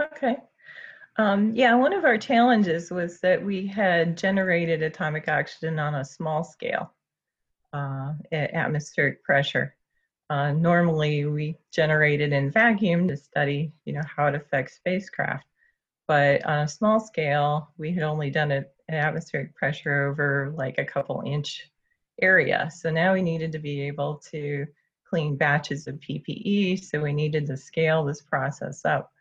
Okay. 0.00 0.36
Um, 1.16 1.54
yeah, 1.54 1.74
one 1.74 1.92
of 1.92 2.04
our 2.04 2.16
challenges 2.16 2.90
was 2.90 3.20
that 3.20 3.44
we 3.44 3.66
had 3.66 4.16
generated 4.16 4.82
atomic 4.82 5.28
oxygen 5.28 5.78
on 5.78 5.96
a 5.96 6.04
small 6.04 6.44
scale 6.44 6.94
uh, 7.72 8.14
at 8.32 8.54
atmospheric 8.54 9.22
pressure. 9.22 9.76
Uh, 10.30 10.52
normally, 10.52 11.24
we 11.24 11.56
generate 11.72 12.20
it 12.20 12.32
in 12.32 12.50
vacuum 12.50 13.08
to 13.08 13.16
study, 13.16 13.72
you 13.84 13.92
know, 13.92 14.02
how 14.16 14.26
it 14.26 14.34
affects 14.34 14.76
spacecraft. 14.76 15.44
But 16.06 16.44
on 16.46 16.60
a 16.60 16.68
small 16.68 17.00
scale, 17.00 17.70
we 17.76 17.92
had 17.92 18.04
only 18.04 18.30
done 18.30 18.50
it 18.50 18.72
at 18.88 18.94
atmospheric 18.94 19.54
pressure 19.54 20.08
over 20.08 20.52
like 20.56 20.78
a 20.78 20.84
couple 20.84 21.22
inch 21.26 21.69
area. 22.22 22.70
So 22.74 22.90
now 22.90 23.12
we 23.12 23.22
needed 23.22 23.52
to 23.52 23.58
be 23.58 23.82
able 23.82 24.16
to 24.30 24.66
clean 25.08 25.36
batches 25.36 25.86
of 25.86 25.96
PPE. 25.96 26.82
So 26.84 27.00
we 27.00 27.12
needed 27.12 27.46
to 27.46 27.56
scale 27.56 28.04
this 28.04 28.22
process 28.22 28.84
up. 28.84 29.12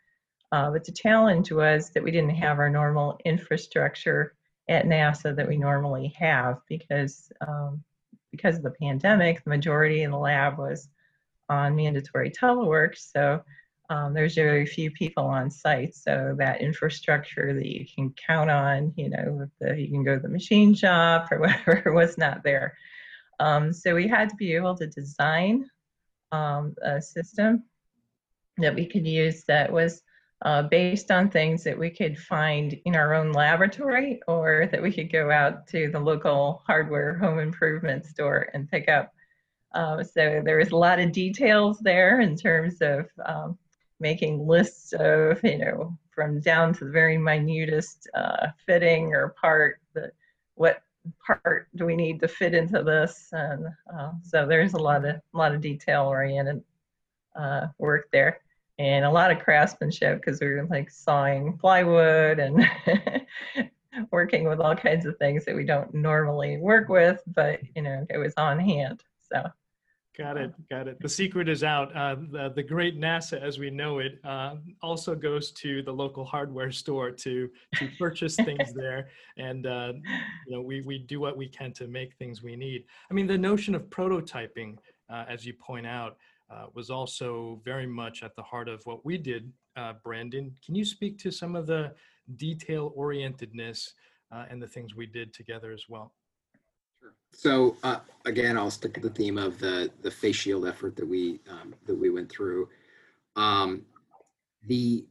Uh, 0.51 0.71
but 0.71 0.83
the 0.83 0.91
challenge 0.91 1.51
was 1.51 1.89
that 1.91 2.03
we 2.03 2.11
didn't 2.11 2.31
have 2.31 2.59
our 2.59 2.69
normal 2.69 3.19
infrastructure 3.25 4.35
at 4.67 4.85
NASA 4.85 5.35
that 5.35 5.47
we 5.47 5.57
normally 5.57 6.13
have 6.17 6.59
because 6.67 7.31
um, 7.47 7.83
because 8.31 8.57
of 8.57 8.63
the 8.63 8.71
pandemic, 8.71 9.43
the 9.43 9.49
majority 9.49 10.03
in 10.03 10.11
the 10.11 10.17
lab 10.17 10.59
was 10.59 10.87
on 11.49 11.75
mandatory 11.75 12.29
telework. 12.29 12.95
So 12.95 13.43
um, 13.89 14.13
there's 14.13 14.35
very 14.35 14.65
few 14.65 14.91
people 14.91 15.25
on 15.25 15.49
site. 15.49 15.95
So 15.95 16.35
that 16.37 16.61
infrastructure 16.61 17.53
that 17.53 17.65
you 17.65 17.85
can 17.93 18.13
count 18.27 18.51
on, 18.51 18.93
you 18.95 19.09
know, 19.09 19.47
the, 19.59 19.79
you 19.79 19.87
can 19.87 20.03
go 20.03 20.15
to 20.15 20.21
the 20.21 20.29
machine 20.29 20.75
shop 20.75 21.31
or 21.31 21.39
whatever 21.65 21.91
was 21.91 22.17
not 22.17 22.43
there. 22.43 22.77
Um, 23.39 23.73
so 23.73 23.95
we 23.95 24.07
had 24.07 24.29
to 24.29 24.35
be 24.35 24.53
able 24.53 24.75
to 24.77 24.87
design 24.87 25.69
um, 26.31 26.75
a 26.83 27.01
system 27.01 27.63
that 28.57 28.75
we 28.75 28.85
could 28.85 29.07
use 29.07 29.43
that 29.45 29.71
was 29.71 30.03
uh, 30.43 30.61
based 30.63 31.09
on 31.09 31.29
things 31.29 31.63
that 31.63 31.77
we 31.77 31.89
could 31.89 32.17
find 32.17 32.79
in 32.85 32.95
our 32.95 33.13
own 33.13 33.31
laboratory 33.31 34.21
or 34.27 34.69
that 34.71 34.81
we 34.81 34.91
could 34.91 35.11
go 35.11 35.31
out 35.31 35.67
to 35.67 35.89
the 35.89 35.99
local 35.99 36.61
hardware 36.65 37.17
home 37.17 37.39
improvement 37.39 38.05
store 38.05 38.49
and 38.53 38.69
pick 38.69 38.87
up. 38.87 39.11
Uh, 39.73 40.03
so 40.03 40.41
there 40.43 40.57
was 40.57 40.71
a 40.71 40.75
lot 40.75 40.99
of 40.99 41.11
details 41.11 41.79
there 41.79 42.21
in 42.21 42.35
terms 42.35 42.81
of 42.81 43.07
um, 43.25 43.57
making 43.99 44.47
lists 44.47 44.93
of, 44.93 45.43
you 45.43 45.57
know, 45.57 45.97
from 46.11 46.39
down 46.39 46.73
to 46.73 46.85
the 46.85 46.91
very 46.91 47.17
minutest 47.17 48.09
uh, 48.13 48.47
fitting 48.65 49.13
or 49.13 49.29
part, 49.29 49.79
the, 49.93 50.11
what 50.55 50.81
part 51.25 51.67
do 51.75 51.85
we 51.85 51.95
need 51.95 52.19
to 52.19 52.27
fit 52.27 52.53
into 52.53 52.83
this? 52.83 53.29
And 53.31 53.67
uh, 53.93 54.11
so 54.23 54.45
there's 54.45 54.73
a 54.73 54.77
lot 54.77 55.05
of, 55.05 55.15
a 55.15 55.37
lot 55.37 55.53
of 55.53 55.61
detail 55.61 56.05
oriented 56.05 56.63
uh, 57.35 57.67
work 57.77 58.09
there 58.11 58.41
and 58.79 59.03
a 59.03 59.11
lot 59.11 59.29
of 59.29 59.39
craftsmanship 59.39 60.21
because 60.21 60.39
we 60.39 60.47
were 60.47 60.65
like 60.69 60.89
sawing 60.89 61.57
plywood 61.57 62.39
and 62.39 62.65
working 64.11 64.47
with 64.47 64.59
all 64.61 64.75
kinds 64.75 65.05
of 65.05 65.17
things 65.17 65.43
that 65.45 65.55
we 65.55 65.65
don't 65.65 65.93
normally 65.93 66.57
work 66.57 66.87
with, 66.87 67.21
but 67.27 67.59
you 67.75 67.81
know, 67.81 68.05
it 68.09 68.17
was 68.17 68.33
on 68.37 68.57
hand. 68.57 69.03
So 69.31 69.43
Got 70.17 70.37
it. 70.37 70.53
Got 70.69 70.87
it. 70.87 70.99
The 70.99 71.07
secret 71.07 71.47
is 71.47 71.63
out. 71.63 71.95
Uh, 71.95 72.15
the, 72.31 72.51
the 72.53 72.63
great 72.63 72.99
NASA, 72.99 73.41
as 73.41 73.57
we 73.57 73.69
know 73.69 73.99
it, 73.99 74.19
uh, 74.25 74.55
also 74.81 75.15
goes 75.15 75.51
to 75.51 75.81
the 75.81 75.91
local 75.91 76.25
hardware 76.25 76.71
store 76.71 77.11
to 77.11 77.49
to 77.75 77.89
purchase 77.97 78.35
things 78.47 78.73
there, 78.73 79.09
and 79.37 79.65
uh, 79.65 79.93
you 80.45 80.53
know 80.53 80.61
we 80.61 80.81
we 80.81 80.97
do 80.97 81.19
what 81.21 81.37
we 81.37 81.47
can 81.47 81.71
to 81.73 81.87
make 81.87 82.15
things 82.15 82.43
we 82.43 82.55
need. 82.55 82.83
I 83.09 83.13
mean, 83.13 83.27
the 83.27 83.37
notion 83.37 83.75
of 83.75 83.83
prototyping, 83.83 84.77
uh, 85.09 85.25
as 85.29 85.45
you 85.45 85.53
point 85.53 85.87
out, 85.87 86.17
uh, 86.49 86.65
was 86.73 86.89
also 86.89 87.61
very 87.63 87.87
much 87.87 88.21
at 88.21 88.35
the 88.35 88.43
heart 88.43 88.67
of 88.67 88.85
what 88.85 89.05
we 89.05 89.17
did. 89.17 89.51
Uh, 89.77 89.93
Brandon, 90.03 90.53
can 90.65 90.75
you 90.75 90.83
speak 90.83 91.17
to 91.19 91.31
some 91.31 91.55
of 91.55 91.65
the 91.65 91.93
detail 92.35 92.93
orientedness 92.97 93.93
and 94.31 94.61
the 94.61 94.67
things 94.67 94.95
we 94.95 95.05
did 95.05 95.33
together 95.33 95.71
as 95.71 95.85
well? 95.87 96.13
So 97.31 97.77
uh, 97.83 97.99
again, 98.25 98.57
I'll 98.57 98.71
stick 98.71 98.93
to 98.95 98.99
the 98.99 99.09
theme 99.09 99.37
of 99.37 99.59
the 99.59 99.91
the 100.01 100.11
face 100.11 100.35
shield 100.35 100.67
effort 100.67 100.95
that 100.97 101.07
we 101.07 101.39
um, 101.49 101.73
that 101.85 101.95
we 101.95 102.09
went 102.09 102.29
through. 102.29 102.69
Um, 103.35 103.83
the 104.67 105.05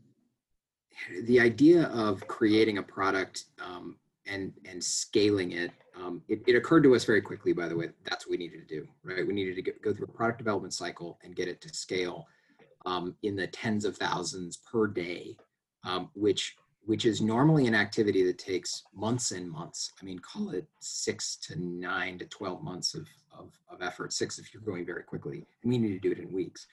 the 1.23 1.41
idea 1.41 1.85
of 1.85 2.27
creating 2.27 2.79
a 2.79 2.83
product 2.83 3.45
um, 3.65 3.97
and 4.27 4.53
and 4.69 4.83
scaling 4.83 5.53
it, 5.53 5.71
um, 5.97 6.23
it, 6.29 6.43
it 6.47 6.55
occurred 6.55 6.83
to 6.83 6.95
us 6.95 7.05
very 7.05 7.23
quickly. 7.23 7.53
By 7.53 7.69
the 7.69 7.77
way, 7.77 7.91
that's 8.05 8.27
what 8.27 8.33
we 8.33 8.37
needed 8.37 8.69
to 8.69 8.75
do. 8.75 8.89
Right, 9.03 9.27
we 9.27 9.33
needed 9.33 9.57
to 9.57 9.63
get, 9.63 9.81
go 9.81 9.95
through 9.95 10.07
a 10.07 10.13
product 10.13 10.39
development 10.39 10.75
cycle 10.75 11.19
and 11.23 11.35
get 11.35 11.49
it 11.49 11.61
to 11.63 11.75
scale 11.75 12.27
um, 12.85 13.15
in 13.23 13.37
the 13.37 13.47
tens 13.47 13.85
of 13.85 13.97
thousands 13.97 14.59
per 14.59 14.87
day, 14.87 15.37
um, 15.85 16.11
which 16.15 16.57
which 16.89 17.05
is 17.05 17.21
normally 17.21 17.67
an 17.67 17.75
activity 17.75 18.25
that 18.25 18.39
takes 18.39 18.85
months 18.95 19.33
and 19.33 19.51
months. 19.51 19.93
I 20.01 20.07
mean, 20.07 20.19
call 20.21 20.49
it 20.53 20.67
six 20.81 21.37
to 21.43 21.61
nine 21.61 22.19
to 22.19 22.25
12 22.25 22.63
months 22.63 22.95
of, 22.95 23.07
of, 23.31 23.53
of 23.69 23.83
effort, 23.83 24.11
six 24.11 24.39
if 24.39 24.55
you're 24.55 24.63
going 24.63 24.87
very 24.87 25.03
quickly. 25.03 25.45
And 25.63 25.71
we 25.71 25.77
need 25.77 25.93
to 25.93 25.99
do 25.99 26.13
it 26.13 26.19
in 26.19 26.33
weeks. 26.33 26.67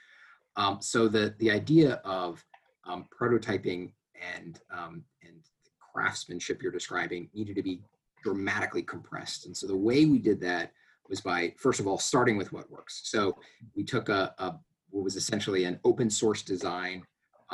Um, 0.56 0.78
so 0.80 1.10
the, 1.10 1.36
the 1.40 1.52
idea 1.52 1.96
of 2.06 2.42
um, 2.88 3.10
prototyping 3.12 3.92
and, 4.38 4.58
um, 4.72 5.04
and 5.22 5.36
the 5.66 5.72
craftsmanship 5.94 6.64
you're 6.64 6.72
describing 6.72 7.30
needed 7.34 7.58
to 7.58 7.64
be 7.64 7.82
dramatically 8.24 8.84
compressed. 8.84 9.48
And 9.48 9.58
so 9.58 9.68
the 9.68 9.76
way 9.76 10.06
we 10.06 10.20
did 10.20 10.40
that 10.40 10.72
was 11.10 11.20
by, 11.20 11.54
first 11.58 11.82
of 11.82 11.88
all, 11.88 11.98
starting 11.98 12.38
with 12.38 12.54
what 12.54 12.72
works. 12.72 13.02
So 13.04 13.38
we 13.76 13.84
took 13.84 14.08
a, 14.08 14.34
a 14.38 14.56
what 14.92 15.04
was 15.04 15.18
essentially 15.18 15.66
an 15.66 15.78
open 15.84 16.10
source 16.10 16.42
design 16.42 17.04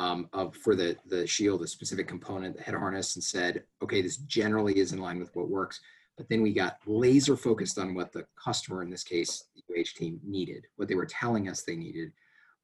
um, 0.02 0.28
of 0.32 0.56
for 0.56 0.74
the 0.74 0.96
the 1.06 1.26
shield, 1.26 1.60
the 1.60 1.68
specific 1.68 2.08
component, 2.08 2.56
the 2.56 2.62
head 2.62 2.74
harness, 2.74 3.14
and 3.14 3.22
said, 3.22 3.62
okay, 3.82 4.02
this 4.02 4.16
generally 4.16 4.78
is 4.78 4.92
in 4.92 4.98
line 4.98 5.20
with 5.20 5.34
what 5.36 5.48
works. 5.48 5.80
But 6.16 6.28
then 6.28 6.42
we 6.42 6.52
got 6.52 6.78
laser 6.86 7.36
focused 7.36 7.78
on 7.78 7.94
what 7.94 8.12
the 8.12 8.26
customer, 8.42 8.82
in 8.82 8.90
this 8.90 9.04
case, 9.04 9.44
the 9.54 9.80
UH 9.80 9.96
team, 9.96 10.20
needed, 10.24 10.66
what 10.76 10.88
they 10.88 10.94
were 10.94 11.06
telling 11.06 11.48
us 11.48 11.62
they 11.62 11.76
needed. 11.76 12.12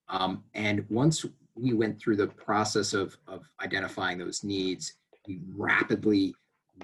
Um, 0.08 0.42
and 0.54 0.84
once 0.90 1.24
we 1.54 1.72
went 1.72 2.00
through 2.00 2.16
the 2.16 2.26
process 2.26 2.92
of, 2.92 3.16
of 3.26 3.48
identifying 3.62 4.18
those 4.18 4.44
needs, 4.44 4.94
we 5.26 5.40
rapidly 5.56 6.34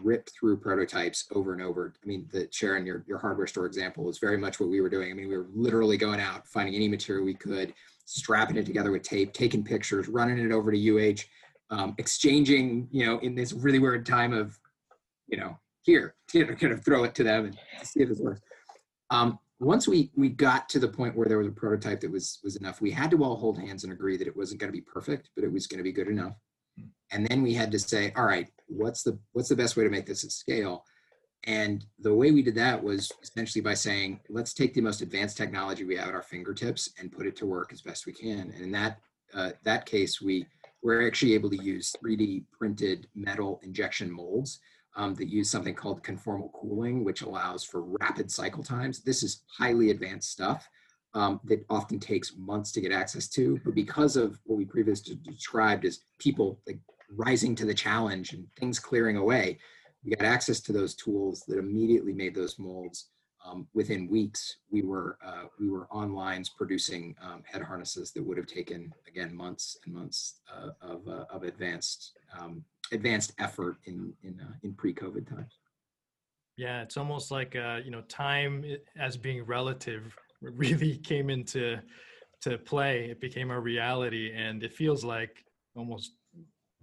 ripped 0.03 0.31
through 0.31 0.57
prototypes 0.57 1.27
over 1.35 1.53
and 1.53 1.63
over. 1.63 1.93
I 2.03 2.07
mean, 2.07 2.27
the 2.33 2.49
Sharon, 2.51 2.87
your, 2.87 3.05
your 3.07 3.19
hardware 3.19 3.47
store 3.47 3.67
example 3.67 4.09
is 4.09 4.19
very 4.19 4.39
much 4.39 4.59
what 4.59 4.71
we 4.71 4.81
were 4.81 4.89
doing. 4.89 5.11
I 5.11 5.15
mean, 5.15 5.29
we 5.29 5.37
were 5.37 5.49
literally 5.55 5.97
going 5.97 6.21
out, 6.21 6.47
finding 6.47 6.75
any 6.75 6.89
material 6.89 7.25
we 7.25 7.35
could, 7.35 7.75
strapping 8.05 8.57
it 8.57 8.67
together 8.67 8.91
with 8.91 9.03
tape, 9.03 9.33
taking 9.33 9.65
pictures, 9.65 10.09
running 10.09 10.39
it 10.39 10.53
over 10.53 10.71
to 10.71 11.13
UH, 11.13 11.17
um, 11.71 11.95
exchanging, 11.99 12.89
you 12.91 13.07
know, 13.07 13.19
in 13.19 13.35
this 13.35 13.53
really 13.53 13.79
weird 13.79 14.07
time 14.07 14.33
of, 14.33 14.59
you 15.27 15.39
know, 15.39 15.59
here, 15.83 16.15
you 16.35 16.47
know, 16.47 16.55
kind 16.55 16.73
of 16.73 16.85
throw 16.85 17.05
it 17.05 17.15
to 17.15 17.25
them 17.25 17.47
and 17.47 17.59
see 17.83 18.03
if 18.03 18.11
it 18.11 18.19
works. 18.19 18.41
Um, 19.11 19.39
once 19.61 19.87
we 19.87 20.11
we 20.17 20.29
got 20.29 20.69
to 20.69 20.79
the 20.79 20.89
point 20.89 21.17
where 21.17 21.29
there 21.29 21.39
was 21.39 21.47
a 21.47 21.53
prototype 21.53 22.01
that 22.01 22.11
was 22.11 22.41
was 22.43 22.57
enough, 22.57 22.81
we 22.81 22.91
had 22.91 23.11
to 23.11 23.23
all 23.23 23.37
hold 23.37 23.59
hands 23.59 23.85
and 23.85 23.93
agree 23.93 24.17
that 24.17 24.27
it 24.27 24.37
wasn't 24.37 24.61
going 24.61 24.73
to 24.73 24.77
be 24.77 24.83
perfect, 24.83 25.31
but 25.35 25.45
it 25.45 25.53
was 25.53 25.67
going 25.67 25.79
to 25.79 25.85
be 25.85 25.93
good 25.93 26.09
enough. 26.09 26.35
And 27.13 27.27
then 27.29 27.43
we 27.43 27.55
had 27.55 27.71
to 27.71 27.79
say, 27.79 28.13
all 28.17 28.25
right, 28.25 28.49
what's 28.67 29.03
the 29.03 29.19
what's 29.33 29.49
the 29.49 29.57
best 29.57 29.77
way 29.77 29.85
to 29.85 29.91
make 29.91 30.07
this 30.07 30.25
at 30.25 30.33
scale? 30.33 30.85
And 31.47 31.85
the 31.99 32.15
way 32.15 32.31
we 32.31 32.43
did 32.43 32.55
that 32.55 32.83
was 32.83 33.13
essentially 33.23 33.61
by 33.61 33.75
saying, 33.75 34.21
let's 34.31 34.55
take 34.55 34.73
the 34.73 34.81
most 34.81 35.03
advanced 35.03 35.37
technology 35.37 35.85
we 35.85 35.97
have 35.97 36.09
at 36.09 36.15
our 36.15 36.23
fingertips 36.23 36.91
and 36.99 37.13
put 37.13 37.27
it 37.27 37.37
to 37.37 37.47
work 37.47 37.73
as 37.73 37.83
best 37.83 38.07
we 38.07 38.13
can. 38.13 38.51
And 38.55 38.63
in 38.63 38.73
that 38.73 38.99
uh, 39.35 39.51
that 39.65 39.85
case, 39.85 40.23
we 40.23 40.47
were 40.83 41.07
actually 41.07 41.35
able 41.35 41.51
to 41.51 41.63
use 41.63 41.95
3D 42.05 42.45
printed 42.57 43.09
metal 43.15 43.61
injection 43.65 44.11
molds 44.11 44.61
um, 44.97 45.15
that 45.15 45.29
use 45.29 45.51
something 45.51 45.75
called 45.75 46.03
conformal 46.03 46.53
cooling, 46.53 47.05
which 47.05 47.23
allows 47.23 47.65
for 47.65 47.83
rapid 47.83 48.31
cycle 48.31 48.63
times. 48.63 49.01
This 49.01 49.23
is 49.23 49.43
highly 49.59 49.91
advanced 49.91 50.31
stuff 50.31 50.69
um, 51.15 51.41
that 51.45 51.65
often 51.69 51.99
takes 51.99 52.37
months 52.37 52.71
to 52.73 52.81
get 52.81 52.93
access 52.93 53.29
to. 53.31 53.61
But 53.65 53.75
because 53.75 54.17
of 54.17 54.39
what 54.45 54.57
we 54.57 54.65
previously 54.65 55.19
described 55.25 55.85
as 55.85 56.01
people 56.19 56.61
like 56.67 56.79
rising 57.11 57.55
to 57.57 57.65
the 57.67 57.75
challenge 57.75 58.33
and 58.33 58.47
things 58.59 58.79
clearing 58.79 59.17
away, 59.17 59.59
we 60.05 60.15
got 60.15 60.27
access 60.27 60.61
to 60.61 60.73
those 60.73 60.95
tools 60.95 61.45
that 61.49 61.59
immediately 61.59 62.13
made 62.13 62.35
those 62.35 62.59
molds. 62.59 63.09
Um, 63.45 63.67
within 63.75 64.09
weeks, 64.09 64.57
we 64.71 64.83
were 64.83 65.19
uh, 65.25 65.45
we 65.61 65.69
were 65.69 65.87
on 65.91 66.15
lines 66.15 66.49
producing 66.49 67.15
um, 67.23 67.43
head 67.45 67.61
harnesses 67.61 68.11
that 68.13 68.23
would 68.23 68.39
have 68.39 68.47
taken 68.47 68.93
again 69.07 69.35
months 69.35 69.77
and 69.85 69.95
months 69.95 70.41
uh, 70.51 70.71
of, 70.81 71.07
uh, 71.07 71.25
of 71.31 71.43
advanced 71.43 72.13
um, 72.39 72.65
advanced 72.93 73.35
effort 73.39 73.77
in 73.85 74.15
in 74.23 74.41
uh, 74.41 74.55
in 74.63 74.73
pre-COVID 74.73 75.29
times. 75.29 75.59
Yeah, 76.57 76.83
it's 76.83 76.97
almost 76.97 77.31
like 77.31 77.55
uh, 77.55 77.81
you 77.85 77.91
know 77.91 78.01
time 78.03 78.65
as 78.99 79.19
being 79.19 79.45
relative 79.45 80.17
really 80.41 80.97
came 80.97 81.29
into 81.29 81.79
to 82.43 82.59
play. 82.59 83.11
It 83.11 83.21
became 83.21 83.51
a 83.51 83.61
reality, 83.61 84.33
and 84.35 84.63
it 84.63 84.73
feels 84.73 85.05
like 85.05 85.45
almost 85.77 86.13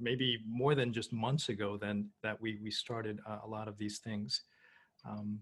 maybe 0.01 0.39
more 0.47 0.75
than 0.75 0.91
just 0.91 1.13
months 1.13 1.49
ago 1.49 1.77
then 1.77 2.09
that 2.23 2.41
we 2.41 2.59
we 2.63 2.71
started 2.71 3.19
uh, 3.29 3.39
a 3.43 3.47
lot 3.47 3.67
of 3.67 3.77
these 3.77 3.99
things. 3.99 4.41
Um, 5.07 5.39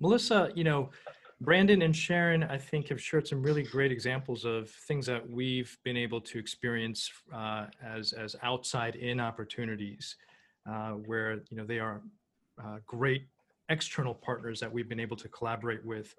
Melissa, 0.00 0.50
you 0.54 0.64
know, 0.64 0.90
Brandon 1.40 1.82
and 1.82 1.94
Sharon, 1.94 2.44
I 2.44 2.56
think, 2.56 2.88
have 2.88 3.00
shared 3.00 3.26
some 3.26 3.42
really 3.42 3.62
great 3.62 3.90
examples 3.90 4.44
of 4.44 4.70
things 4.70 5.06
that 5.06 5.28
we've 5.28 5.76
been 5.84 5.96
able 5.96 6.20
to 6.20 6.38
experience 6.38 7.10
uh, 7.34 7.66
as 7.84 8.12
as 8.12 8.36
outside 8.42 8.94
in 8.96 9.18
opportunities, 9.18 10.16
uh, 10.70 10.90
where 10.90 11.42
you 11.50 11.56
know 11.56 11.64
they 11.64 11.80
are 11.80 12.02
uh, 12.62 12.76
great 12.86 13.26
external 13.68 14.14
partners 14.14 14.60
that 14.60 14.72
we've 14.72 14.88
been 14.88 15.00
able 15.00 15.16
to 15.16 15.28
collaborate 15.28 15.84
with. 15.84 16.14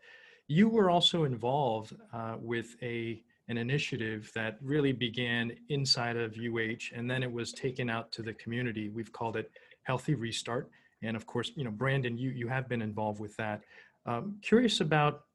You 0.48 0.68
were 0.68 0.90
also 0.90 1.24
involved 1.24 1.96
uh, 2.14 2.36
with 2.40 2.76
a 2.82 3.24
an 3.54 3.60
initiative 3.60 4.32
that 4.34 4.58
really 4.64 4.92
began 4.92 5.52
inside 5.70 6.18
of 6.18 6.36
UH 6.36 6.96
and 6.96 7.10
then 7.10 7.22
it 7.22 7.32
was 7.32 7.52
taken 7.54 7.88
out 7.88 8.12
to 8.14 8.24
the 8.24 8.34
community. 8.34 8.90
We've 8.90 9.12
called 9.12 9.38
it 9.38 9.52
Healthy 9.84 10.16
Restart. 10.16 10.72
And 11.04 11.16
of 11.16 11.28
course, 11.28 11.52
you 11.56 11.64
know, 11.64 11.70
Brandon, 11.70 12.18
you, 12.18 12.32
you 12.32 12.48
have 12.48 12.68
been 12.68 12.82
involved 12.82 13.20
with 13.20 13.38
that. 13.38 13.62
Um, 14.08 14.40
curious 14.42 14.82
about 14.82 15.26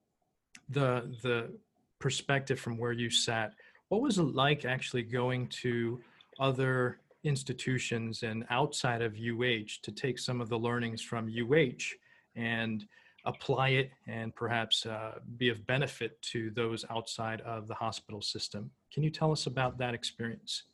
the, 0.69 1.17
the 1.23 1.53
perspective 2.01 2.59
from 2.59 2.77
where 2.77 2.91
you 2.91 3.09
sat. 3.09 3.53
What 3.89 4.01
was 4.01 4.19
it 4.19 4.35
like 4.35 4.65
actually 4.65 5.05
going 5.05 5.47
to 5.63 6.01
other 6.41 6.99
institutions 7.23 8.25
and 8.25 8.45
outside 8.51 9.01
of 9.01 9.15
UH 9.15 9.79
to 9.83 9.93
take 9.93 10.19
some 10.19 10.41
of 10.41 10.49
the 10.49 10.59
learnings 10.59 11.03
from 11.03 11.29
UH 11.29 11.95
and 12.35 12.85
apply 13.29 13.69
it 13.69 13.91
and 14.07 14.35
perhaps 14.35 14.87
uh, 14.87 15.19
be 15.37 15.51
of 15.51 15.67
benefit 15.67 16.21
to 16.23 16.51
those 16.51 16.85
outside 16.91 17.43
of 17.43 17.69
the 17.69 17.75
hospital 17.75 18.23
system. 18.23 18.71
Can 18.93 19.03
you 19.03 19.11
tell 19.11 19.31
us 19.31 19.47
about 19.47 19.79
that 19.79 19.93
experience? 19.95 20.65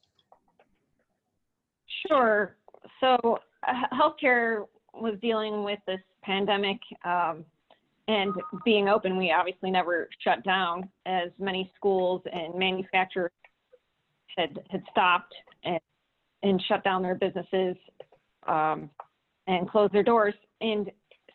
Sure. 2.07 2.57
So, 3.01 3.41
uh, 3.67 3.73
healthcare 3.93 4.67
was 4.93 5.19
dealing 5.21 5.65
with 5.65 5.81
this 5.87 6.01
pandemic 6.23 6.79
um, 7.05 7.45
and 8.07 8.33
being 8.65 8.89
open. 8.89 9.17
We 9.17 9.33
obviously 9.33 9.71
never 9.71 10.09
shut 10.21 10.45
down, 10.45 10.89
as 11.07 11.31
many 11.39 11.73
schools 11.75 12.23
and 12.33 12.55
manufacturers 12.55 13.33
had 14.37 14.61
had 14.71 14.83
stopped 14.91 15.35
and 15.65 15.81
and 16.43 16.63
shut 16.69 16.85
down 16.85 17.03
their 17.03 17.15
businesses 17.15 17.77
um, 18.47 18.91
and 19.47 19.69
closed 19.69 19.93
their 19.93 20.03
doors. 20.03 20.35
And 20.61 20.91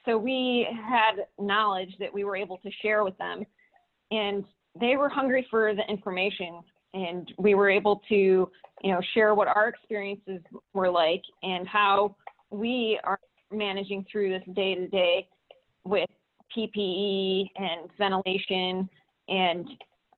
so 0.06 0.18
we 0.18 0.68
had 0.72 1.26
knowledge 1.40 1.96
that 2.00 2.14
we 2.14 2.24
were 2.24 2.36
able 2.36 2.58
to 2.60 2.70
share 2.82 3.04
with 3.04 3.18
them, 3.18 3.44
and 4.12 4.44
they 4.80 4.98
were 4.98 5.10
hungry 5.10 5.46
for 5.50 5.74
the 5.76 5.84
information. 5.90 6.62
And 6.94 7.32
we 7.38 7.54
were 7.54 7.70
able 7.70 8.02
to, 8.10 8.16
you 8.16 8.92
know, 8.92 9.00
share 9.14 9.36
what 9.36 9.48
our 9.48 9.68
experiences 9.68 10.42
were 10.74 10.90
like 10.90 11.22
and 11.44 11.68
how 11.68 12.16
we 12.50 13.00
are 13.04 13.20
managing 13.52 14.06
through 14.12 14.30
this 14.30 14.56
day 14.56 14.76
to 14.76 14.88
day 14.88 15.28
with 15.84 16.10
PPE 16.56 17.46
and 17.58 17.90
ventilation 17.98 18.90
and 19.28 19.68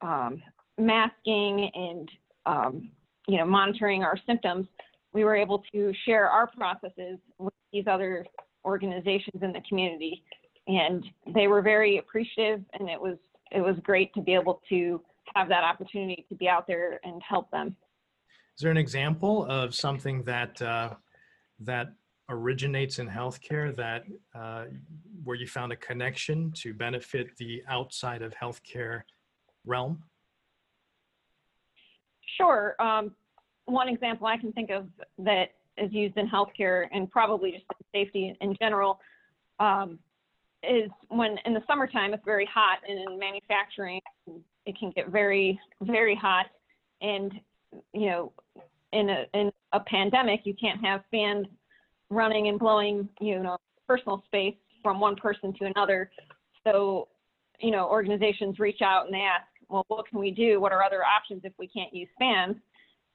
um, 0.02 0.42
masking 0.78 1.70
and 1.74 2.10
um, 2.46 2.90
you 3.28 3.38
know 3.38 3.46
monitoring 3.46 4.04
our 4.04 4.18
symptoms. 4.26 4.68
We 5.14 5.24
were 5.24 5.36
able 5.36 5.64
to 5.74 5.94
share 6.06 6.30
our 6.30 6.48
processes 6.48 7.20
with 7.38 7.54
these 7.74 7.86
other 7.88 8.26
organizations 8.66 9.42
in 9.42 9.52
the 9.52 9.62
community, 9.68 10.24
and 10.68 11.06
they 11.34 11.48
were 11.48 11.62
very 11.62 11.98
appreciative. 11.98 12.62
And 12.80 12.90
it 12.90 13.00
was 13.00 13.18
it 13.52 13.62
was 13.62 13.76
great 13.84 14.14
to 14.14 14.22
be 14.22 14.34
able 14.34 14.62
to 14.70 15.02
have 15.36 15.50
that 15.50 15.64
opportunity 15.64 16.26
to 16.30 16.36
be 16.36 16.48
out 16.48 16.68
there 16.68 17.00
and 17.04 17.22
help 17.28 17.50
them. 17.52 17.76
Is 18.58 18.64
there 18.64 18.72
an 18.72 18.78
example 18.78 19.46
of 19.46 19.74
something 19.74 20.24
that 20.24 20.62
uh, 20.62 20.94
that 21.60 21.94
originates 22.30 23.00
in 23.00 23.10
healthcare 23.10 23.76
that 23.76 24.04
uh, 24.34 24.66
where 25.24 25.36
you 25.36 25.48
found 25.48 25.72
a 25.72 25.76
connection 25.76 26.52
to 26.54 26.74
benefit 26.74 27.36
the 27.38 27.62
outside 27.68 28.22
of 28.22 28.34
healthcare 28.34 29.02
realm? 29.66 30.02
Sure. 32.38 32.76
Um, 32.80 33.12
one 33.66 33.90
example 33.90 34.28
I 34.28 34.38
can 34.38 34.52
think 34.54 34.70
of 34.70 34.88
that 35.20 35.50
is 35.78 35.92
used 35.92 36.18
in 36.18 36.28
healthcare 36.28 36.86
and 36.92 37.10
probably 37.10 37.52
just 37.52 37.66
safety 37.94 38.36
in 38.42 38.56
general 38.60 39.00
um, 39.60 40.00
is 40.64 40.90
when 41.10 41.38
in 41.46 41.54
the 41.54 41.64
summertime 41.68 42.14
it's 42.14 42.26
very 42.26 42.48
hot 42.52 42.80
and 42.88 43.00
in 43.00 43.20
manufacturing 43.20 44.00
it 44.66 44.78
can 44.78 44.92
get 44.96 45.10
very 45.10 45.60
very 45.82 46.16
hot. 46.16 46.48
And 47.02 47.34
you 47.94 48.08
know 48.08 48.34
in 48.94 49.10
a 49.10 49.26
in 49.34 49.52
a 49.74 49.80
pandemic 49.80 50.42
you 50.44 50.54
can't 50.54 50.84
have 50.86 51.02
fans 51.10 51.48
running 52.10 52.48
and 52.48 52.60
blowing 52.60 53.08
you 53.20 53.40
know 53.42 53.58
personal 53.88 54.24
space 54.28 54.56
from 54.84 55.00
one 55.00 55.16
person 55.16 55.54
to 55.60 55.66
another. 55.66 56.12
So 56.64 57.08
you 57.60 57.72
know 57.72 57.88
organizations 57.90 58.60
reach 58.60 58.82
out 58.82 59.06
and 59.06 59.14
they 59.14 59.22
ask 59.22 59.46
well 59.70 59.86
what 59.88 60.08
can 60.08 60.20
we 60.20 60.32
do? 60.32 60.60
What 60.60 60.74
are 60.74 60.84
other 60.84 61.04
options 61.04 61.42
if 61.44 61.54
we 61.58 61.68
can't 61.68 61.94
use 61.94 62.10
fans 62.20 62.58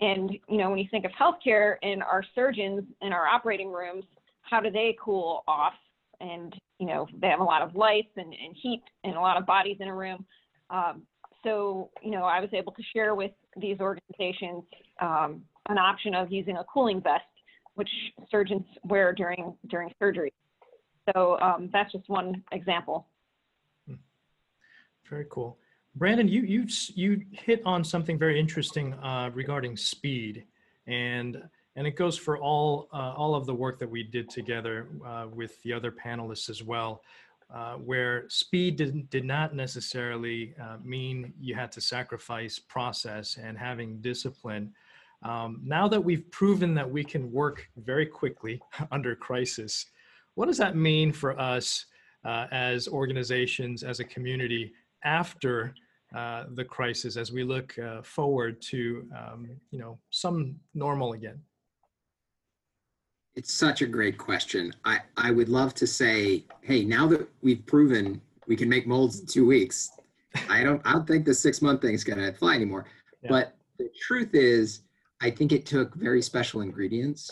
and 0.00 0.30
you 0.48 0.58
know 0.58 0.70
when 0.70 0.78
you 0.78 0.86
think 0.90 1.04
of 1.04 1.10
healthcare 1.12 1.76
and 1.82 2.02
our 2.02 2.22
surgeons 2.34 2.82
in 3.00 3.12
our 3.12 3.26
operating 3.26 3.72
rooms 3.72 4.04
how 4.48 4.60
do 4.60 4.70
they 4.70 4.96
cool 5.02 5.44
off? 5.46 5.74
And 6.20 6.54
you 6.78 6.86
know 6.86 7.06
they 7.20 7.28
have 7.28 7.40
a 7.40 7.44
lot 7.44 7.62
of 7.62 7.74
lights 7.74 8.10
and, 8.16 8.32
and 8.32 8.56
heat 8.60 8.82
and 9.04 9.14
a 9.16 9.20
lot 9.20 9.36
of 9.36 9.44
bodies 9.44 9.76
in 9.80 9.88
a 9.88 9.94
room. 9.94 10.24
Um, 10.70 11.02
so 11.42 11.90
you 12.02 12.10
know 12.10 12.24
i 12.24 12.40
was 12.40 12.48
able 12.52 12.72
to 12.72 12.82
share 12.94 13.14
with 13.14 13.30
these 13.60 13.78
organizations 13.78 14.64
um, 15.00 15.42
an 15.68 15.78
option 15.78 16.14
of 16.14 16.32
using 16.32 16.56
a 16.56 16.64
cooling 16.64 17.00
vest 17.00 17.22
which 17.74 17.90
surgeons 18.30 18.64
wear 18.84 19.12
during 19.12 19.54
during 19.68 19.92
surgery. 19.98 20.32
So 21.12 21.38
um, 21.40 21.68
that's 21.72 21.92
just 21.92 22.08
one 22.08 22.42
example. 22.52 23.06
Very 25.08 25.26
cool. 25.30 25.58
Brandon, 25.96 26.28
you 26.28 26.42
you 26.42 26.66
you 26.94 27.22
hit 27.32 27.62
on 27.64 27.82
something 27.82 28.18
very 28.18 28.38
interesting 28.38 28.92
uh, 28.94 29.30
regarding 29.32 29.78
speed, 29.78 30.44
and 30.86 31.42
and 31.74 31.86
it 31.86 31.96
goes 31.96 32.18
for 32.18 32.36
all 32.36 32.88
uh, 32.92 33.14
all 33.16 33.34
of 33.34 33.46
the 33.46 33.54
work 33.54 33.78
that 33.78 33.88
we 33.88 34.02
did 34.02 34.28
together 34.28 34.88
uh, 35.06 35.26
with 35.32 35.60
the 35.62 35.72
other 35.72 35.90
panelists 35.90 36.50
as 36.50 36.62
well, 36.62 37.00
uh, 37.50 37.76
where 37.76 38.28
speed 38.28 38.76
did 38.76 39.08
did 39.08 39.24
not 39.24 39.54
necessarily 39.54 40.54
uh, 40.62 40.76
mean 40.84 41.32
you 41.40 41.54
had 41.54 41.72
to 41.72 41.80
sacrifice 41.80 42.58
process 42.58 43.38
and 43.42 43.56
having 43.56 43.96
discipline. 44.02 44.74
Um, 45.22 45.60
now 45.64 45.88
that 45.88 46.00
we've 46.00 46.30
proven 46.30 46.74
that 46.74 46.88
we 46.88 47.04
can 47.04 47.32
work 47.32 47.70
very 47.78 48.04
quickly 48.04 48.60
under 48.92 49.16
crisis, 49.16 49.86
what 50.34 50.44
does 50.44 50.58
that 50.58 50.76
mean 50.76 51.10
for 51.10 51.40
us 51.40 51.86
uh, 52.26 52.48
as 52.52 52.86
organizations, 52.86 53.82
as 53.82 53.98
a 53.98 54.04
community? 54.04 54.74
after 55.06 55.74
uh, 56.16 56.44
the 56.54 56.64
crisis 56.64 57.18
as 57.18 57.30
we 57.30 57.44
look 57.44 57.78
uh, 57.78 58.00
forward 58.00 58.62
to 58.62 59.06
um, 59.14 59.50
you 59.70 59.78
know 59.78 59.98
some 60.08 60.56
normal 60.72 61.12
again 61.12 61.38
It's 63.34 63.52
such 63.52 63.82
a 63.82 63.86
great 63.86 64.16
question. 64.16 64.72
I, 64.86 65.00
I 65.18 65.30
would 65.30 65.50
love 65.50 65.74
to 65.74 65.86
say, 65.86 66.46
hey, 66.62 66.84
now 66.84 67.06
that 67.08 67.28
we've 67.42 67.64
proven 67.66 68.22
we 68.46 68.56
can 68.56 68.68
make 68.68 68.86
molds 68.86 69.20
in 69.20 69.26
two 69.26 69.46
weeks, 69.46 69.90
I 70.48 70.64
don't 70.64 70.80
I 70.86 70.92
don't 70.92 71.06
think 71.06 71.26
the 71.26 71.34
six 71.34 71.60
month 71.60 71.82
thing 71.82 71.92
is 71.92 72.02
gonna 72.02 72.32
fly 72.32 72.54
anymore. 72.54 72.86
Yeah. 73.22 73.28
But 73.28 73.54
the 73.78 73.90
truth 74.06 74.32
is, 74.32 74.80
I 75.20 75.30
think 75.30 75.52
it 75.52 75.66
took 75.66 75.94
very 75.96 76.22
special 76.22 76.62
ingredients 76.62 77.30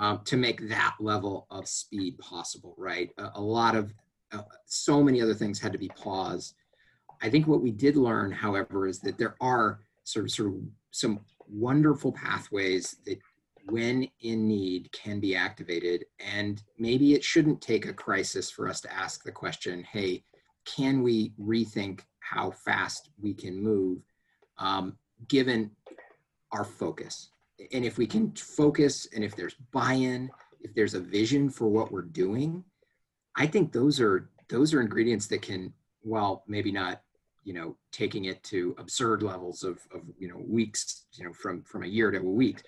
um, 0.00 0.22
to 0.24 0.36
make 0.36 0.68
that 0.68 0.94
level 0.98 1.46
of 1.52 1.68
speed 1.68 2.18
possible. 2.18 2.74
Right, 2.76 3.10
a, 3.18 3.30
a 3.36 3.40
lot 3.40 3.76
of 3.76 3.94
uh, 4.32 4.42
so 4.66 5.04
many 5.04 5.22
other 5.22 5.34
things 5.34 5.60
had 5.60 5.70
to 5.70 5.78
be 5.78 5.90
paused. 5.90 6.56
I 7.24 7.30
think 7.30 7.46
what 7.46 7.62
we 7.62 7.70
did 7.70 7.96
learn, 7.96 8.30
however, 8.30 8.86
is 8.86 9.00
that 9.00 9.16
there 9.16 9.34
are 9.40 9.80
sort 10.04 10.26
of 10.26 10.30
sort 10.30 10.48
of 10.50 10.60
some 10.90 11.20
wonderful 11.48 12.12
pathways 12.12 12.96
that 13.06 13.18
when 13.70 14.06
in 14.20 14.46
need 14.46 14.92
can 14.92 15.20
be 15.20 15.34
activated. 15.34 16.04
And 16.20 16.62
maybe 16.78 17.14
it 17.14 17.24
shouldn't 17.24 17.62
take 17.62 17.86
a 17.86 17.94
crisis 17.94 18.50
for 18.50 18.68
us 18.68 18.82
to 18.82 18.92
ask 18.92 19.24
the 19.24 19.32
question 19.32 19.84
hey 19.90 20.22
can 20.66 21.02
we 21.02 21.32
rethink 21.40 22.00
how 22.20 22.50
fast 22.50 23.10
we 23.20 23.34
can 23.34 23.62
move? 23.62 23.98
Um, 24.58 24.96
given 25.28 25.70
our 26.52 26.64
focus. 26.64 27.30
And 27.72 27.84
if 27.84 27.96
we 27.98 28.06
can 28.06 28.32
focus 28.32 29.08
and 29.14 29.24
if 29.24 29.34
there's 29.34 29.56
buy-in 29.72 30.30
if 30.60 30.74
there's 30.74 30.94
a 30.94 31.00
vision 31.00 31.48
for 31.48 31.68
what 31.68 31.92
we're 31.92 32.02
doing 32.02 32.64
i 33.36 33.46
think 33.46 33.70
those 33.70 34.00
are 34.00 34.30
those 34.48 34.72
are 34.72 34.80
ingredients 34.80 35.26
that 35.26 35.42
can 35.42 35.72
well, 36.04 36.44
maybe 36.46 36.70
not 36.70 37.00
you 37.44 37.52
know 37.52 37.76
taking 37.92 38.24
it 38.24 38.42
to 38.42 38.74
absurd 38.78 39.22
levels 39.22 39.62
of, 39.62 39.78
of 39.94 40.02
you 40.18 40.28
know 40.28 40.38
weeks 40.38 41.04
you 41.12 41.24
know 41.24 41.32
from 41.32 41.62
from 41.62 41.84
a 41.84 41.86
year 41.86 42.10
to 42.10 42.18
a 42.18 42.22
week 42.22 42.62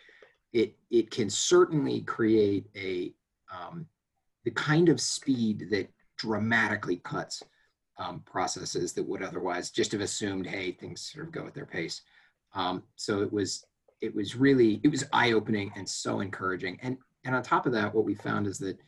it 0.53 0.77
it 0.91 1.11
can 1.11 1.29
certainly 1.29 2.01
create 2.03 2.67
a 2.77 3.13
um, 3.53 3.87
the 4.45 4.51
kind 4.53 4.89
of 4.89 5.01
speed 5.01 5.67
that 5.71 5.89
dramatically 6.17 6.97
cuts 6.97 7.43
um, 7.99 8.21
processes 8.21 8.93
that 8.93 9.07
would 9.07 9.23
otherwise 9.23 9.71
just 9.71 9.93
have 9.93 10.01
assumed 10.01 10.47
hey 10.47 10.73
things 10.73 11.11
sort 11.13 11.27
of 11.27 11.33
go 11.33 11.47
at 11.47 11.55
their 11.55 11.67
pace. 11.67 12.03
Um, 12.55 12.83
so 12.97 13.23
it 13.23 13.33
was 13.33 13.65
it 14.01 14.15
was 14.15 14.37
really 14.37 14.81
it 14.83 14.89
was 14.89 15.05
eye-opening 15.13 15.73
and 15.77 15.89
so 15.89 16.21
encouraging. 16.21 16.79
And 16.83 16.97
and 17.25 17.35
on 17.35 17.43
top 17.43 17.67
of 17.67 17.73
that 17.73 17.95
what 17.95 18.05
we 18.05 18.15
found 18.15 18.47
is 18.47 18.59
that 18.59 18.79